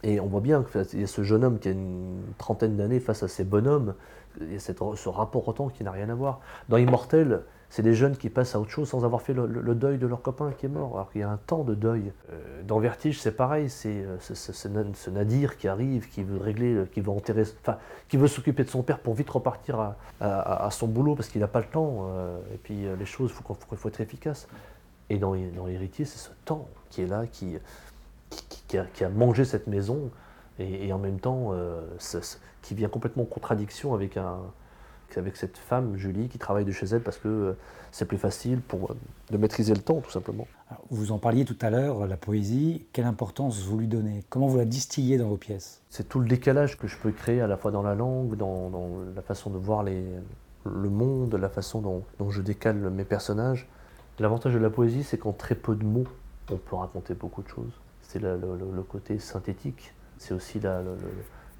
Et 0.03 0.19
on 0.19 0.27
voit 0.27 0.41
bien 0.41 0.63
qu'il 0.63 0.99
y 1.01 1.03
a 1.03 1.07
ce 1.07 1.23
jeune 1.23 1.43
homme 1.43 1.59
qui 1.59 1.67
a 1.67 1.71
une 1.71 2.21
trentaine 2.37 2.77
d'années 2.77 2.99
face 2.99 3.23
à 3.23 3.27
ces 3.27 3.43
bonhommes. 3.43 3.95
Il 4.41 4.53
y 4.53 4.55
a 4.55 4.59
cette- 4.59 4.79
ce 4.95 5.09
rapport 5.09 5.47
au 5.47 5.53
temps 5.53 5.69
qui 5.69 5.83
n'a 5.83 5.91
rien 5.91 6.09
à 6.09 6.15
voir. 6.15 6.39
Dans 6.69 6.77
Immortel, 6.77 7.41
c'est 7.69 7.81
des 7.81 7.93
jeunes 7.93 8.15
qui 8.15 8.29
passent 8.29 8.55
à 8.55 8.59
autre 8.59 8.71
chose 8.71 8.87
sans 8.87 9.03
avoir 9.03 9.21
fait 9.21 9.33
le, 9.33 9.47
deuil 9.75 9.97
de 9.97 10.07
leur 10.07 10.21
copain 10.21 10.51
qui 10.57 10.65
est 10.65 10.69
mort, 10.69 10.93
alors 10.95 11.11
qu'il 11.11 11.21
y 11.21 11.23
a 11.23 11.29
un 11.29 11.37
temps 11.37 11.63
de 11.63 11.75
deuil. 11.75 12.13
Euh, 12.31 12.63
dans 12.63 12.79
Vertige, 12.79 13.19
c'est 13.19 13.33
pareil, 13.35 13.69
c'est 13.69 13.89
euh, 13.89 14.17
ce, 14.19 14.35
ce- 14.35 14.53
ce 14.53 14.67
Na- 14.69 14.85
ce 14.93 15.09
Nadir 15.09 15.57
qui 15.57 15.67
arrive, 15.67 16.07
qui 16.07 16.23
veut 16.23 16.37
régler, 16.37 16.73
euh, 16.73 16.85
qui 16.85 17.01
veut 17.01 17.11
enterrer, 17.11 17.43
enfin, 17.61 17.77
qui 18.07 18.15
veut 18.15 18.27
s'occuper 18.27 18.63
de 18.63 18.69
son 18.69 18.83
père 18.83 18.99
pour 18.99 19.15
vite 19.15 19.29
repartir 19.29 19.95
à, 20.21 20.69
son 20.71 20.87
boulot 20.87 21.15
parce 21.15 21.27
qu'il 21.27 21.41
n'a 21.41 21.47
pas 21.47 21.59
le 21.59 21.65
temps. 21.65 22.07
euh, 22.09 22.39
et 22.53 22.57
puis 22.57 22.85
les 22.97 23.05
choses, 23.05 23.33
il 23.37 23.77
faut, 23.77 23.89
être 23.89 24.01
efficace. 24.01 24.47
Et 25.09 25.17
dans, 25.17 25.35
dans 25.35 25.67
Héritier, 25.67 26.05
c'est 26.05 26.19
ce 26.19 26.29
temps 26.45 26.67
qui 26.89 27.01
est 27.01 27.07
là, 27.07 27.25
qui, 27.27 27.57
a, 28.77 29.09
mangé 29.09 29.45
cette 29.45 29.67
maison 29.67 30.09
et, 30.59 30.91
en 30.91 30.97
même 30.99 31.19
temps 31.19 31.53
qui 32.61 32.75
vient 32.75 32.89
complètement 32.89 33.23
en 33.23 33.27
contradiction 33.27 33.93
avec, 33.93 34.17
un, 34.17 34.39
avec 35.15 35.37
cette 35.37 35.57
femme, 35.57 35.95
Julie, 35.95 36.27
qui 36.27 36.37
travaille 36.37 36.65
de 36.65 36.71
chez 36.71 36.85
elle 36.87 37.01
parce 37.01 37.17
que 37.17 37.27
euh, 37.27 37.53
c'est 37.91 38.05
plus 38.05 38.17
facile 38.17 38.59
pour, 38.59 38.91
euh, 38.91 38.95
de 39.31 39.37
maîtriser 39.37 39.73
le 39.73 39.79
temps, 39.81 40.01
tout 40.01 40.11
simplement. 40.11 40.47
Alors, 40.69 40.81
Vous 40.91 41.11
en 41.11 41.17
parliez 41.17 41.45
tout 41.45 41.55
à 41.61 41.69
l'heure, 41.69 42.05
la 42.07 42.17
poésie. 42.17 42.85
Quelle 42.93 43.05
importance 43.05 43.63
vous 43.63 43.77
lui 43.77 43.87
donnez? 43.87 44.23
Comment 44.29 44.47
vous 44.47 44.57
la 44.57 44.65
distillez 44.65 45.17
dans 45.17 45.29
vos 45.29 45.37
pièces? 45.37 45.81
C'est 45.89 46.09
tout 46.09 46.19
le 46.19 46.27
décalage 46.27 46.77
que 46.77 46.87
je 46.87 46.97
peux 46.97 47.11
créer 47.11 47.39
à 47.41 47.47
la 47.47 47.55
fois 47.57 47.71
dans 47.71 47.83
la 47.83 47.95
langue, 47.95 48.35
dans, 48.35 48.69
dans 48.69 48.89
la 49.15 49.21
façon 49.21 49.49
de 49.49 49.57
voir 49.57 49.83
les, 49.83 50.03
le 50.65 50.89
monde, 50.89 51.33
la 51.35 51.49
façon 51.49 51.79
dont, 51.81 52.03
dont 52.19 52.29
je 52.29 52.41
décale 52.41 52.75
mes 52.89 53.05
personnages. 53.05 53.67
L'avantage 54.19 54.53
de 54.53 54.59
la 54.59 54.69
poésie, 54.69 55.03
c'est 55.03 55.17
qu'en 55.17 55.31
très 55.31 55.55
peu 55.55 55.75
de 55.75 55.85
mots, 55.85 56.07
on 56.51 56.57
peut 56.57 56.75
raconter 56.75 57.13
beaucoup 57.13 57.43
de 57.43 57.47
choses. 57.47 57.71
C'est 58.01 58.19
le, 58.19 58.37
le- 58.37 58.57
le 58.75 58.83
côté 58.83 59.19
synthétique, 59.19 59.93
c'est 60.17 60.33
aussi 60.33 60.59
la, 60.59 60.81
le- 60.81 60.97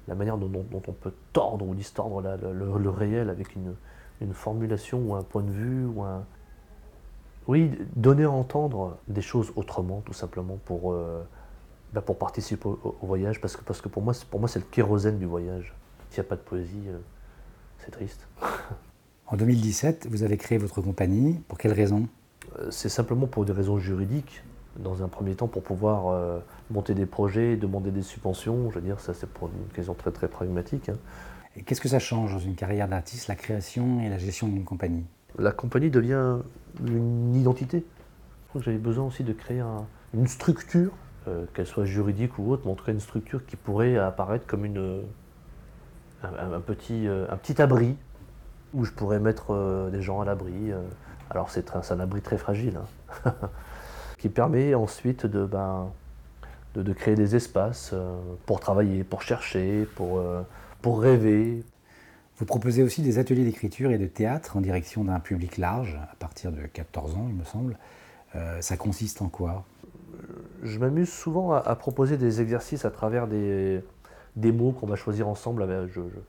la 0.08 0.14
manière 0.14 0.38
dont, 0.38 0.48
dont- 0.48 0.66
dont 0.70 0.82
on 0.88 0.92
peut 0.92 1.12
tordre 1.32 1.64
ou 1.66 1.74
distordre 1.74 2.20
la- 2.22 2.36
le, 2.36 2.52
le- 2.52 2.78
le 2.78 2.90
réel 2.90 3.30
avec 3.30 3.54
une, 3.54 3.74
une 4.20 4.32
formulation 4.34 5.00
ou 5.06 5.14
un 5.14 5.22
point 5.22 5.42
de 5.42 5.50
vue 5.50 5.84
ou 5.86 6.02
un... 6.02 6.24
Oui, 7.46 7.70
donner 7.96 8.24
à 8.24 8.30
entendre 8.30 8.98
des 9.08 9.22
choses 9.22 9.52
autrement, 9.56 10.02
tout 10.04 10.12
simplement, 10.12 10.58
pour, 10.64 10.92
euh, 10.92 11.22
bah, 11.94 12.02
pour 12.02 12.18
participer 12.18 12.66
au, 12.68 12.96
au 13.00 13.06
voyage, 13.06 13.40
parce 13.40 13.56
que, 13.56 13.62
parce 13.64 13.80
que 13.80 13.88
pour 13.88 14.02
moi, 14.02 14.12
c'est- 14.12 14.26
pour 14.28 14.40
moi, 14.40 14.48
c'est 14.48 14.58
le 14.58 14.66
kérosène 14.66 15.18
du 15.18 15.24
voyage. 15.26 15.74
S'il 16.10 16.20
n'y 16.22 16.26
a 16.26 16.28
pas 16.28 16.36
de 16.36 16.40
poésie, 16.42 16.82
euh, 16.88 16.98
c'est 17.78 17.90
triste. 17.90 18.26
En 19.30 19.36
2017, 19.36 20.08
vous 20.10 20.22
avez 20.22 20.38
créé 20.38 20.56
votre 20.56 20.80
compagnie. 20.80 21.34
Pour 21.48 21.58
quelles 21.58 21.74
raisons 21.74 22.08
Euh, 22.58 22.70
C'est 22.70 22.88
simplement 22.88 23.26
pour 23.26 23.44
des 23.44 23.52
raisons 23.52 23.76
juridiques, 23.78 24.42
dans 24.78 25.02
un 25.02 25.08
premier 25.08 25.34
temps, 25.34 25.48
pour 25.48 25.62
pouvoir 25.62 26.08
euh, 26.08 26.38
monter 26.70 26.94
des 26.94 27.06
projets, 27.06 27.56
demander 27.56 27.90
des 27.90 28.02
subventions. 28.02 28.70
Je 28.70 28.76
veux 28.76 28.84
dire, 28.84 29.00
ça, 29.00 29.14
c'est 29.14 29.28
pour 29.28 29.48
une 29.48 29.72
question 29.74 29.94
très, 29.94 30.10
très 30.10 30.28
pragmatique. 30.28 30.88
hein. 30.88 30.96
Et 31.56 31.62
qu'est-ce 31.62 31.80
que 31.80 31.88
ça 31.88 31.98
change 31.98 32.32
dans 32.32 32.38
une 32.38 32.54
carrière 32.54 32.88
d'artiste, 32.88 33.26
la 33.28 33.34
création 33.34 34.00
et 34.00 34.08
la 34.08 34.18
gestion 34.18 34.46
d'une 34.48 34.64
compagnie? 34.64 35.04
La 35.38 35.52
compagnie 35.52 35.90
devient 35.90 36.36
une 36.86 37.34
identité. 37.34 37.84
Je 38.44 38.48
crois 38.48 38.60
que 38.60 38.64
j'avais 38.64 38.78
besoin 38.78 39.06
aussi 39.06 39.24
de 39.24 39.32
créer 39.32 39.60
un- 39.60 39.84
une 40.14 40.26
structure, 40.26 40.92
euh, 41.26 41.44
qu'elle 41.54 41.66
soit 41.66 41.84
juridique 41.84 42.38
ou 42.38 42.50
autre, 42.52 42.62
mais 42.64 42.72
en 42.72 42.74
tout 42.74 42.84
cas 42.84 42.92
une 42.92 43.00
structure 43.00 43.44
qui 43.46 43.56
pourrait 43.56 43.96
apparaître 43.98 44.46
comme 44.46 44.64
une, 44.64 45.02
un, 46.22 46.52
un 46.54 46.60
petit, 46.60 47.06
euh, 47.06 47.26
un 47.30 47.36
petit 47.36 47.60
abri 47.60 47.96
où 48.74 48.84
je 48.84 48.92
pourrais 48.92 49.20
mettre 49.20 49.52
euh, 49.52 49.90
des 49.90 50.02
gens 50.02 50.20
à 50.20 50.24
l'abri. 50.24 50.72
alors 51.30 51.50
c'est 51.50 51.74
un, 51.76 51.82
c'est 51.82 51.94
un 51.94 52.00
abri 52.00 52.22
très 52.22 52.38
fragile, 52.38 52.78
hein, 53.26 53.32
qui 54.18 54.28
permet 54.28 54.74
ensuite 54.74 55.26
de, 55.26 55.44
ben, 55.46 55.92
de, 56.74 56.82
de 56.82 56.92
créer 56.92 57.14
des 57.14 57.36
espaces 57.36 57.90
euh, 57.94 58.16
pour 58.46 58.60
travailler, 58.60 59.04
pour 59.04 59.22
chercher, 59.22 59.86
pour, 59.96 60.18
euh, 60.18 60.42
pour 60.82 61.00
rêver, 61.00 61.64
Vous 62.38 62.46
proposez 62.46 62.82
aussi 62.84 63.02
des 63.02 63.18
ateliers 63.18 63.44
d'écriture 63.44 63.90
et 63.90 63.98
de 63.98 64.06
théâtre 64.06 64.56
en 64.56 64.60
direction 64.60 65.04
d'un 65.04 65.20
public 65.20 65.58
large, 65.58 65.96
à 66.12 66.16
partir 66.18 66.52
de 66.52 66.62
14 66.62 67.14
ans, 67.16 67.26
il 67.28 67.34
me 67.36 67.44
semble. 67.44 67.78
Euh, 68.36 68.60
ça 68.62 68.76
consiste 68.76 69.22
en 69.22 69.28
quoi? 69.28 69.64
Je 70.62 70.78
m'amuse 70.78 71.08
souvent 71.12 71.52
à, 71.52 71.58
à 71.58 71.74
proposer 71.76 72.16
des 72.16 72.40
exercices 72.40 72.84
à 72.84 72.90
travers 72.90 73.26
des, 73.28 73.80
des 74.36 74.52
mots 74.52 74.72
qu'on 74.72 74.86
va 74.86 74.96
choisir 74.96 75.28
ensemble. 75.28 75.66
je- 75.88 76.00
je- 76.00 76.20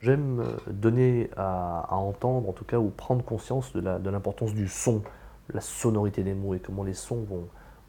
J'aime 0.00 0.44
donner 0.68 1.28
à, 1.36 1.80
à 1.90 1.96
entendre, 1.96 2.48
en 2.48 2.52
tout 2.52 2.64
cas, 2.64 2.78
ou 2.78 2.88
prendre 2.88 3.24
conscience 3.24 3.72
de 3.72 4.10
l'importance 4.10 4.54
du 4.54 4.68
son, 4.68 5.02
la 5.52 5.60
sonorité 5.60 6.22
des 6.22 6.34
mots 6.34 6.54
et 6.54 6.60
comment 6.60 6.84
les 6.84 6.94
sons 6.94 7.24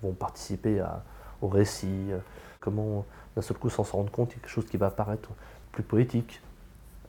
vont, 0.02 0.14
participer 0.14 0.82
au 1.42 1.48
récit, 1.48 2.08
euh, 2.10 2.20
comment 2.62 3.06
d'un 3.36 3.42
seul 3.42 3.58
coup, 3.58 3.70
sans 3.70 3.84
s'en 3.84 3.98
rendre 3.98 4.12
compte, 4.12 4.30
quelque 4.30 4.48
chose 4.48 4.66
qui 4.66 4.78
va 4.78 4.88
apparaître 4.88 5.30
plus 5.72 5.84
poétique. 5.84 6.42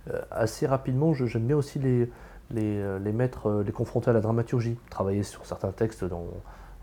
Euh, 0.08 0.20
assez 0.30 0.66
rapidement, 0.66 1.14
j'aime 1.14 1.46
bien 1.46 1.56
aussi 1.56 1.78
les, 1.78 2.10
les, 2.50 2.78
euh, 2.78 3.12
mettre, 3.12 3.62
les 3.64 3.72
confronter 3.72 4.10
à 4.10 4.12
la 4.12 4.20
dramaturgie, 4.20 4.76
travailler 4.90 5.22
sur 5.22 5.46
certains 5.46 5.72
textes 5.72 6.04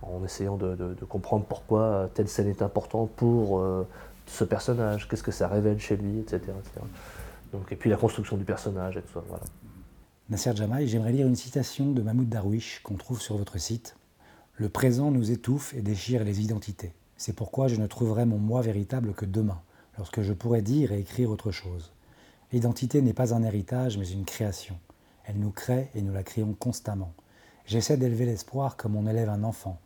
en 0.01 0.23
essayant 0.23 0.55
de, 0.55 0.95
comprendre 1.09 1.45
pourquoi 1.45 2.09
telle 2.13 2.29
scène 2.29 2.47
est 2.47 2.61
importante 2.61 3.11
pour 3.11 3.63
ce 4.25 4.43
personnage, 4.43 5.07
qu'est-ce 5.07 5.23
que 5.23 5.31
ça 5.31 5.47
révèle 5.47 5.79
chez 5.79 5.97
lui, 5.97 6.19
etc. 6.19 6.41
et 7.71 7.75
puis 7.75 7.89
la 7.89 7.97
construction 7.97 8.37
du 8.37 8.45
personnage 8.45 8.97
et 8.97 9.01
tout 9.01 9.13
ça. 9.13 9.23
Voilà. 9.27 9.43
Nasser 10.29 10.53
Jamaï, 10.57 10.89
j'aimerais 10.89 11.13
lire 11.13 11.25
une 11.25 11.37
citation 11.37 11.93
de 11.93 12.01
Mahmoud 12.01 12.27
Darwish 12.27 12.81
qu'on 12.83 12.95
trouve 12.95 13.21
sur 13.21 13.37
votre 13.37 13.57
site. 13.59 13.95
Le 14.55 14.67
présent 14.67 15.09
nous 15.09 15.31
étouffe 15.31 15.73
et 15.73 15.81
déchire 15.81 16.25
les 16.25 16.41
identités. 16.41 16.91
C'est 17.15 17.31
pourquoi 17.31 17.69
je 17.69 17.77
ne 17.77 17.87
trouverai 17.87 18.25
mon 18.25 18.37
moi 18.37 18.61
véritable 18.61 19.13
que 19.13 19.23
demain, 19.23 19.61
lorsque 19.97 20.21
je 20.21 20.33
pourrai 20.33 20.61
dire 20.61 20.91
et 20.91 20.99
écrire 20.99 21.31
autre 21.31 21.51
chose. 21.51 21.93
L'identité 22.51 23.01
n'est 23.01 23.13
pas 23.13 23.33
un 23.33 23.41
héritage, 23.41 23.97
mais 23.97 24.09
une 24.09 24.25
création. 24.25 24.77
Elle 25.23 25.39
nous 25.39 25.51
crée 25.51 25.89
et 25.95 26.01
nous 26.01 26.11
la 26.11 26.23
créons 26.23 26.53
constamment. 26.53 27.13
J'essaie 27.65 27.95
d'élever 27.95 28.25
l'espoir 28.25 28.75
comme 28.75 28.97
on 28.97 29.07
élève 29.07 29.29
un 29.29 29.45
enfant, 29.45 29.79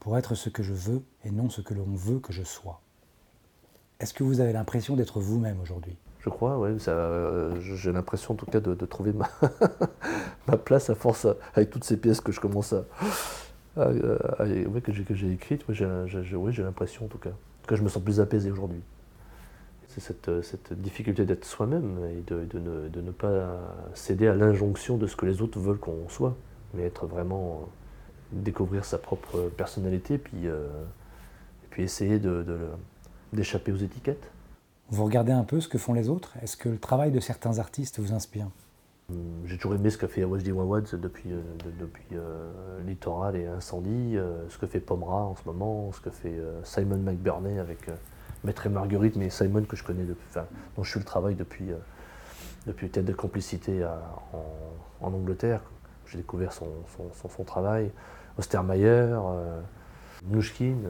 pour 0.00 0.18
être 0.18 0.34
ce 0.34 0.48
que 0.48 0.64
je 0.64 0.74
veux 0.74 1.04
et 1.24 1.30
non 1.30 1.50
ce 1.50 1.60
que 1.60 1.72
l'on 1.72 1.94
veut 1.94 2.18
que 2.18 2.32
je 2.32 2.42
sois. 2.42 2.80
Est-ce 4.00 4.12
que 4.12 4.24
vous 4.24 4.40
avez 4.40 4.54
l'impression 4.54 4.96
d'être 4.96 5.20
vous-même 5.20 5.60
aujourd'hui? 5.60 5.96
Je 6.24 6.30
crois, 6.30 6.56
ouais, 6.58 6.74
euh, 6.88 7.54
j'ai 7.60 7.92
l'impression 7.92 8.32
en 8.32 8.36
tout 8.36 8.46
cas 8.46 8.60
de, 8.60 8.86
trouver 8.86 9.12
ma, 10.46 10.56
place 10.56 10.88
à 10.88 10.94
force, 10.94 11.26
avec 11.54 11.68
toutes 11.68 11.84
ces 11.84 11.98
pièces 11.98 12.20
que 12.22 12.32
je 12.32 12.40
commence 12.40 12.72
à. 12.72 12.84
ouais, 13.76 14.80
que 14.82 14.92
j'ai 15.14 15.30
écrites. 15.30 15.68
Ouais, 15.68 15.74
j'ai 15.74 16.62
l'impression 16.62 17.04
en 17.04 17.08
tout 17.08 17.18
cas. 17.18 17.30
En 17.30 17.62
tout 17.62 17.68
cas, 17.68 17.76
je 17.76 17.82
me 17.82 17.88
sens 17.88 18.02
plus 18.02 18.20
apaisé 18.20 18.50
aujourd'hui. 18.50 18.80
C'est 19.88 20.00
cette, 20.00 20.28
euh, 20.28 20.42
difficulté 20.72 21.24
d'être 21.26 21.44
soi-même 21.44 21.98
et 22.10 22.22
de, 22.22 23.00
ne, 23.00 23.10
pas 23.10 23.60
céder 23.92 24.26
à 24.26 24.34
l'injonction 24.34 24.96
de 24.96 25.06
ce 25.06 25.14
que 25.16 25.26
les 25.26 25.42
autres 25.42 25.60
veulent 25.60 25.78
qu'on 25.78 26.08
soit, 26.08 26.34
mais 26.72 26.84
être 26.84 27.06
vraiment. 27.06 27.60
euh, 27.62 27.66
découvrir 28.34 28.84
sa 28.84 28.98
propre 28.98 29.50
personnalité, 29.56 30.18
puis, 30.18 30.46
euh, 30.46 30.66
et 31.64 31.66
puis 31.70 31.82
essayer 31.82 32.20
d'échapper 33.32 33.72
aux 33.72 33.76
étiquettes. 33.76 34.30
Vous 34.90 35.04
regardez 35.04 35.32
un 35.32 35.44
peu 35.44 35.60
ce 35.60 35.68
que 35.68 35.78
font 35.78 35.94
les 35.94 36.08
autres? 36.08 36.34
Est-ce 36.42 36.56
que 36.56 36.68
le 36.68 36.78
travail 36.78 37.10
de 37.10 37.20
certains 37.20 37.58
artistes 37.58 37.98
vous 38.00 38.12
inspire? 38.12 38.46
Hum, 39.10 39.16
J'ai 39.46 39.56
toujours 39.56 39.74
aimé 39.74 39.90
ce 39.90 39.98
qu'a 39.98 40.08
fait 40.08 40.24
Wajdi 40.24 40.52
Wawad 40.52 40.88
depuis, 41.00 41.32
euh, 41.32 41.40
de- 41.64 41.84
depuis 41.86 42.04
euh, 42.12 42.50
Littoral 42.86 43.36
et 43.36 43.46
Incendie, 43.46 44.16
euh, 44.16 44.48
ce 44.48 44.58
que 44.58 44.66
fait 44.66 44.80
Pomera 44.80 45.24
en 45.24 45.36
ce 45.36 45.42
moment, 45.46 45.90
ce 45.92 46.00
que 46.00 46.10
fait 46.10 46.34
Simon 46.64 46.98
McBurney 46.98 47.58
avec 47.58 47.90
Maître 48.44 48.66
et 48.66 48.70
Marguerite, 48.70 49.16
mais 49.16 49.30
Simon 49.30 49.62
que 49.64 49.76
je 49.76 49.84
connais 49.84 50.04
depuis, 50.04 50.26
dont 50.76 50.82
je 50.84 50.90
suis 50.90 51.00
le 51.00 51.04
travail 51.06 51.34
depuis, 51.34 51.66
depuis 52.66 52.88
Tête 52.90 53.04
de 53.06 53.12
complicité 53.12 53.84
en, 55.02 55.06
Angleterre. 55.14 55.60
J'ai 56.06 56.18
découvert 56.18 56.52
son, 56.52 56.68
son, 56.96 57.28
son- 57.28 57.28
travail. 57.44 57.90
Ostermeyer, 58.38 58.86
euh, 58.88 59.60
Mnouchkine, 60.28 60.88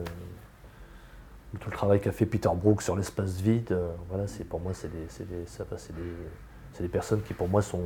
tout 1.59 1.69
le 1.69 1.75
travail 1.75 1.99
qu'a 1.99 2.11
fait 2.11 2.25
Peter 2.25 2.49
Brook 2.55 2.81
sur 2.81 2.95
l'espace 2.95 3.39
vide. 3.41 3.71
euh, 3.71 3.91
voilà, 4.09 4.27
c'est 4.27 4.43
pour 4.43 4.59
moi, 4.59 4.73
c'est 4.73 4.89
des, 4.91 5.07
des, 5.25 6.81
des, 6.81 6.87
personnes 6.87 7.21
qui 7.21 7.33
pour 7.33 7.47
moi 7.47 7.61
sont, 7.61 7.81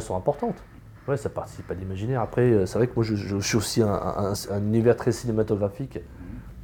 sont 0.00 0.16
importantes. 0.16 0.62
Ouais, 1.08 1.16
ça 1.16 1.28
participe 1.28 1.70
à 1.70 1.74
l'imaginaire. 1.74 2.20
Après, 2.20 2.42
euh, 2.42 2.66
c'est 2.66 2.78
vrai 2.78 2.86
que 2.86 2.94
moi 2.94 3.04
je, 3.04 3.38
suis 3.40 3.56
aussi 3.56 3.82
un, 3.82 3.92
un- 3.92 4.32
un 4.50 4.58
univers 4.62 4.96
très 4.96 5.12
cinématographique. 5.12 5.98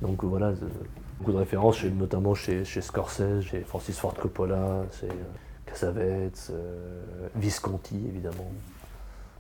Donc 0.01 0.23
euh, 0.23 0.27
voilà, 0.29 0.53
beaucoup 1.19 1.33
de 1.33 1.39
références, 1.39 1.83
notamment 1.85 2.35
chez, 2.35 2.65
chez 2.65 2.81
Scorsese, 2.81 3.41
chez 3.43 3.63
Francis 3.63 3.99
Ford 3.99 4.15
Coppola, 4.15 4.85
chez 4.93 5.09
Cassavetes, 5.67 6.53
Visconti 7.35 7.97
évidemment. 8.09 8.51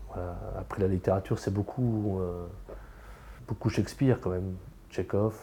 Voilà. 0.08 0.36
Après 0.58 0.82
la 0.82 0.88
littérature, 0.88 1.38
c'est 1.38 1.52
beaucoup, 1.54 2.18
beaucoup 3.46 3.68
Shakespeare 3.70 4.18
quand 4.20 4.30
même, 4.30 4.54
Tchekhov. 4.90 5.34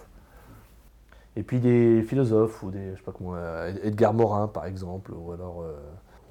Et 1.35 1.43
puis 1.43 1.59
des 1.59 2.01
philosophes, 2.03 2.63
ou 2.63 2.71
des, 2.71 2.91
je 2.93 2.97
sais 2.97 3.03
pas 3.03 3.11
comment, 3.11 3.33
euh, 3.35 3.73
Edgar 3.83 4.13
Morin 4.13 4.47
par 4.47 4.65
exemple, 4.65 5.11
ou 5.13 5.31
alors. 5.31 5.61
euh, 5.61 5.73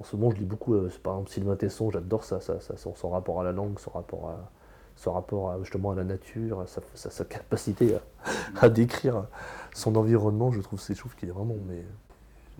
en 0.01 0.03
ce 0.03 0.15
moment, 0.17 0.29
je 0.31 0.37
lis 0.37 0.45
beaucoup, 0.45 0.73
euh, 0.75 0.89
par 1.03 1.13
exemple, 1.13 1.29
Sylvain 1.29 1.55
Tesson, 1.55 1.89
j'adore 1.89 2.23
ça, 2.25 2.41
ça, 2.41 2.59
ça, 2.59 2.75
son, 2.77 3.09
rapport 3.09 3.39
à 3.39 3.43
la 3.45 3.53
langue, 3.53 3.79
son 3.79 3.91
rapport 3.91 4.29
à, 4.29 4.51
son 4.97 5.13
rapport 5.13 5.57
justement 5.63 5.91
à 5.91 5.95
la 5.95 6.03
nature, 6.03 6.59
à 6.61 6.65
sa, 6.67 7.23
capacité 7.25 7.95
à, 7.95 7.99
à 8.65 8.69
décrire 8.69 9.25
son 9.73 9.95
environnement, 9.95 10.51
je 10.51 10.59
trouve, 10.61 10.79
c'est- 10.81 10.95
je 10.95 10.99
trouve 10.99 11.15
qu'il 11.15 11.29
est 11.29 11.31
vraiment. 11.31 11.55
Mais 11.67 11.83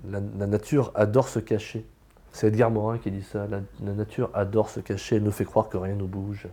la, 0.09 0.21
la 0.37 0.47
nature 0.47 0.91
adore 0.95 1.27
se 1.27 1.39
cacher. 1.39 1.85
C'est 2.31 2.47
Edgar 2.47 2.71
Morin 2.71 2.97
qui 2.99 3.11
dit 3.11 3.23
ça. 3.23 3.47
La, 3.47 3.59
la 3.83 3.93
nature 3.93 4.29
adore 4.33 4.69
se 4.69 4.79
cacher, 4.79 5.17
elle 5.17 5.23
nous 5.23 5.31
fait 5.31 5.45
croire 5.45 5.69
que 5.69 5.77
rien 5.77 5.95
ne 5.95 6.03
bouge, 6.05 6.47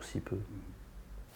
aussi 0.00 0.20
peu. 0.20 0.36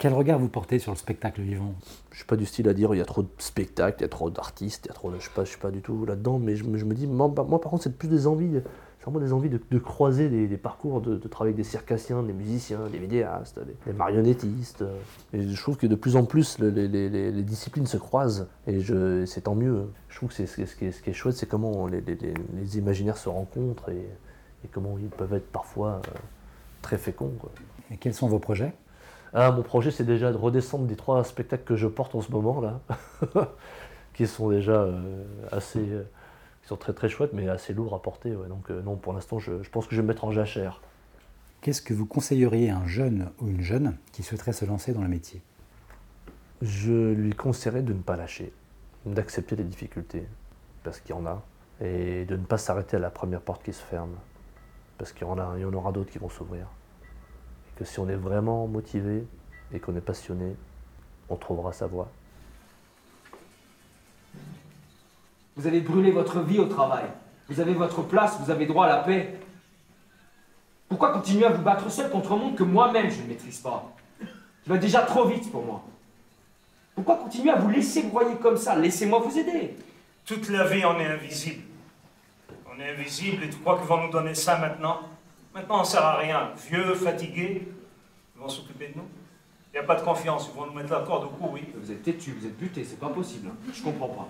Quel 0.03 0.15
regard 0.15 0.41
vous 0.41 0.49
portez 0.49 0.81
sur 0.81 0.91
le 0.91 0.99
spectacle 0.99 1.43
vivant? 1.43 1.77
Je 2.11 2.17
suis 2.17 2.25
pas 2.27 2.35
du 2.35 2.45
style 2.45 2.69
à 2.69 2.75
dire 2.75 2.93
il 2.93 2.99
y 2.99 3.01
a 3.01 3.05
trop 3.05 3.23
de 3.23 3.29
spectacles, 3.39 3.99
il 4.01 4.03
y 4.03 4.05
a 4.05 4.09
trop 4.09 4.31
d'artistes, 4.31 4.87
il 4.87 4.89
y 4.89 4.91
a 4.91 4.95
trop 4.95 5.13
de, 5.13 5.21
je 5.21 5.29
je 5.33 5.45
suis 5.45 5.61
pas 5.61 5.71
du 5.71 5.81
tout 5.81 6.05
là-dedans, 6.05 6.41
mais 6.41 6.57
je, 6.57 6.65
me- 6.65 6.77
je 6.77 6.85
me 6.85 6.93
dis, 6.93 7.07
moi, 7.07 7.29
moi, 7.29 7.61
par 7.61 7.71
contre 7.71 7.85
c'est 7.85 7.97
plus 7.97 8.09
des 8.09 8.27
envies, 8.27 8.51
c'est 8.99 9.05
vraiment 9.05 9.25
des 9.25 9.33
envies 9.33 9.49
de, 9.49 9.61
de 9.71 9.79
croiser 9.79 10.29
des, 10.29 10.49
des 10.49 10.57
parcours, 10.57 11.03
de, 11.03 11.19
de 11.19 11.29
travailler 11.29 11.55
avec 11.55 11.65
des 11.65 11.71
circassiens, 11.71 12.25
des 12.25 12.33
musiciens, 12.33 12.89
des 12.91 12.99
vidéastes, 12.99 13.61
des, 13.61 13.77
des 13.87 13.97
marionnettistes. 13.97 14.85
Et 15.33 15.49
je 15.49 15.63
trouve 15.63 15.77
que 15.77 15.87
de 15.87 15.95
plus 15.95 16.17
en 16.17 16.25
plus 16.25 16.59
le- 16.59 16.71
les, 16.71 16.89
les- 16.89 17.09
les- 17.09 17.31
les 17.31 17.43
disciplines 17.45 17.87
se 17.87 17.97
croisent, 17.97 18.49
et 18.67 18.81
c'est 19.27 19.43
tant 19.43 19.55
mieux. 19.55 19.89
Je 20.09 20.17
trouve 20.17 20.31
que 20.31 20.35
c'est, 20.35 20.47
ce, 20.49 20.57
qui 20.75 20.87
est, 20.87 20.91
ce 20.91 21.01
qui 21.01 21.11
est 21.11 21.13
chouette, 21.13 21.37
c'est 21.37 21.49
comment 21.49 21.87
les, 21.87 22.03
imaginaires 22.77 23.19
se 23.19 23.29
rencontrent 23.29 23.91
et, 23.91 24.09
et 24.65 24.69
comment 24.73 24.99
ils 24.99 25.11
peuvent 25.11 25.35
être 25.35 25.53
parfois 25.53 26.01
euh, 26.09 26.19
très 26.83 26.99
féconds. 26.99 27.35
quoi. 27.39 27.53
Et 27.93 27.97
quels 27.99 28.15
sont 28.15 28.27
vos 28.27 28.41
projets? 28.41 28.73
Ah, 29.35 29.51
mon 29.51 29.63
projet, 29.63 29.91
c'est 29.91 30.05
déjà 30.05 30.31
de 30.31 30.37
redescendre 30.37 30.85
des 30.85 30.97
trois 30.97 31.25
spectacles 31.25 31.65
que 31.65 31.77
je 31.77 31.87
porte 31.87 32.15
en 32.15 32.21
ce 32.21 32.31
moment 32.31 32.61
là, 32.61 32.81
qui 34.15 34.27
sont 34.27 34.51
déjà 34.51 34.83
euh, 34.83 35.25
assez, 35.51 35.81
euh, 35.81 36.03
qui 36.61 36.69
sont 36.69 36.77
très 36.77 36.93
très 36.93 37.09
chouettes, 37.09 37.33
mais 37.33 37.49
assez 37.49 37.73
lourds 37.73 37.95
à 37.95 38.03
porter. 38.03 38.37
ouais. 38.37 38.49
Donc 38.49 38.71
euh, 38.71 38.83
non, 38.83 38.97
pour 38.97 39.15
l'instant, 39.15 39.39
je, 39.39 39.63
je 39.63 39.71
pense 39.71 39.87
que 39.87 39.95
je 39.95 40.01
vais 40.01 40.03
me 40.03 40.09
mettre 40.09 40.25
en 40.25 40.33
jachère. 40.33 40.83
Qu'est-ce 41.63 41.81
que 41.81 41.95
vous 41.95 42.05
conseilleriez 42.05 42.71
à 42.71 42.77
un 42.77 42.87
jeune 42.87 43.31
ou 43.41 43.49
une 43.49 43.63
jeune 43.63 43.97
qui 44.13 44.23
souhaiterait 44.23 44.53
se 44.53 44.67
lancer 44.67 44.93
dans 44.93 45.03
le 45.03 45.09
métier? 45.09 45.41
Je 46.61 47.13
lui 47.13 47.33
conseillerais 47.33 47.83
de 47.83 47.93
ne 47.95 48.03
pas 48.03 48.17
lâcher, 48.17 48.53
d'accepter 49.07 49.57
les 49.57 49.65
difficultés, 49.65 50.27
parce 50.85 51.01
qu'il 51.01 51.15
y 51.15 51.19
en 51.19 51.25
a, 51.25 51.43
et 51.81 52.25
de 52.27 52.37
ne 52.37 52.45
pas 52.45 52.59
s'arrêter 52.59 52.97
à 52.97 53.01
la 53.01 53.11
première 53.11 53.41
porte 53.41 53.63
qui 53.63 53.73
se 53.73 53.83
ferme, 53.83 54.15
parce 54.99 55.13
qu'il 55.13 55.27
y 55.27 55.31
en 55.31 55.39
a, 55.39 55.55
il 55.57 55.63
y 55.63 55.65
en 55.65 55.73
aura 55.73 55.91
d'autres 55.91 56.11
qui 56.11 56.19
vont 56.19 56.29
s'ouvrir. 56.29 56.67
Que 57.83 57.89
si 57.89 57.99
on 57.99 58.09
est 58.09 58.15
vraiment 58.15 58.69
motivé 58.69 59.25
et 59.75 59.81
qu'on 59.81 59.97
est 59.97 60.01
passionné, 60.01 60.55
on 61.29 61.35
trouvera 61.35 61.73
sa 61.73 61.89
voie. 61.89 62.09
Vous 65.57 65.67
avez 65.67 65.81
brûlé 65.81 66.13
votre 66.13 66.43
vie 66.43 66.61
au 66.61 66.67
travail. 66.67 67.07
Vous 67.49 67.59
avez 67.59 67.75
votre 67.75 68.03
place, 68.03 68.39
vous 68.39 68.53
avez 68.53 68.67
droit 68.67 68.87
à 68.87 68.89
la 68.89 68.99
paix. 68.99 69.37
Pourquoi 70.89 71.13
continuer 71.13 71.45
à 71.45 71.49
vous 71.49 71.63
battre 71.65 71.91
seul 71.91 72.09
contre 72.09 72.31
un 72.31 72.37
monde 72.37 72.55
que 72.55 72.63
moi-même 72.63 73.11
je 73.11 73.21
ne 73.21 73.27
maîtrise 73.27 73.59
pas? 73.59 73.93
Qui 74.63 74.71
va 74.71 74.79
déjà 74.79 75.01
trop 75.01 75.27
vite 75.27 75.51
pour 75.51 75.65
moi 75.65 75.83
Pourquoi 76.95 77.17
continuer 77.17 77.51
à 77.51 77.57
vous 77.57 77.71
laisser 77.71 78.05
broyer 78.05 78.37
comme 78.37 78.59
ça? 78.59 78.77
Laissez-moi 78.77 79.19
vous 79.19 79.37
aider. 79.37 79.77
Toute 80.25 80.49
la 80.51 80.69
vie, 80.69 80.85
on 80.85 81.01
est 81.01 81.07
invisible. 81.09 81.65
On 82.73 82.79
est 82.79 82.93
invisible 82.93 83.43
et 83.43 83.51
tu 83.51 83.57
crois 83.57 83.77
qu'ils 83.77 83.89
vont 83.89 84.07
nous 84.07 84.13
donner 84.13 84.37
ça 84.37 84.57
maintenant? 84.57 85.01
Maintenant, 85.55 85.81
on 85.81 85.85
sert 85.85 86.05
à 86.05 86.17
rien. 86.19 86.53
Vieux, 86.69 86.95
fatigués, 86.95 87.69
ils 88.35 88.41
vont 88.41 88.49
s'occuper 88.49 88.89
de 88.89 88.99
nous. 88.99 89.09
Il 89.69 89.79
n'y 89.79 89.79
a 89.79 89.85
pas 89.85 89.97
de 89.97 90.03
confiance, 90.03 90.49
ils 90.53 90.55
vont 90.59 90.67
nous 90.67 90.73
mettre 90.73 90.93
la 90.93 91.01
corde 91.01 91.25
au 91.25 91.29
cou, 91.29 91.51
oui. 91.53 91.67
Vous 91.75 91.91
êtes 91.91 92.03
têtu, 92.03 92.33
vous 92.33 92.47
êtes 92.47 92.57
buté, 92.59 92.85
c'est 92.85 92.99
pas 92.99 93.09
possible. 93.09 93.49
hein. 93.49 93.57
Je 93.73 93.83
comprends 93.83 94.09
pas. 94.09 94.29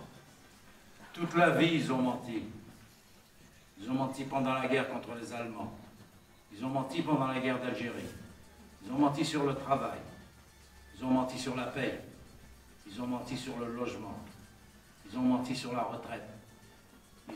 Toute 1.12 1.35
la 1.35 1.50
vie, 1.50 1.74
ils 1.74 1.92
ont 1.92 1.98
menti. 2.00 2.44
Ils 3.80 3.90
ont 3.90 3.94
menti 3.94 4.24
pendant 4.24 4.54
la 4.54 4.66
guerre 4.68 4.88
contre 4.88 5.08
les 5.20 5.32
Allemands. 5.32 5.72
Ils 6.56 6.64
ont 6.64 6.68
menti 6.68 7.02
pendant 7.02 7.26
la 7.26 7.40
guerre 7.40 7.61
d'Algérie. 7.61 8.04
Ils 8.85 8.92
ont 8.92 8.98
menti 8.98 9.24
sur 9.24 9.44
le 9.44 9.54
travail. 9.54 9.98
Ils 10.96 11.04
ont 11.04 11.11
menti 11.11 11.38
sur 11.38 11.56
la 11.56 11.64
paix. 11.64 12.00
Ils 12.87 13.00
ont 13.00 13.06
menti 13.06 13.37
sur 13.37 13.58
le 13.58 13.66
logement. 13.74 14.18
Ils 15.11 15.18
ont 15.18 15.22
menti 15.22 15.54
sur 15.56 15.72
la 15.72 15.82
retraite. 15.82 16.28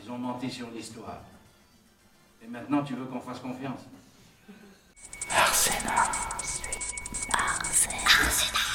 Ils 0.01 0.09
ont 0.11 0.17
menti 0.17 0.49
sur 0.49 0.69
l'histoire. 0.71 1.21
Et 2.43 2.47
maintenant, 2.47 2.83
tu 2.83 2.95
veux 2.95 3.05
qu'on 3.05 3.19
fasse 3.19 3.39
confiance 3.39 3.81
Arsenal. 5.29 6.09
Arsenal. 7.33 8.66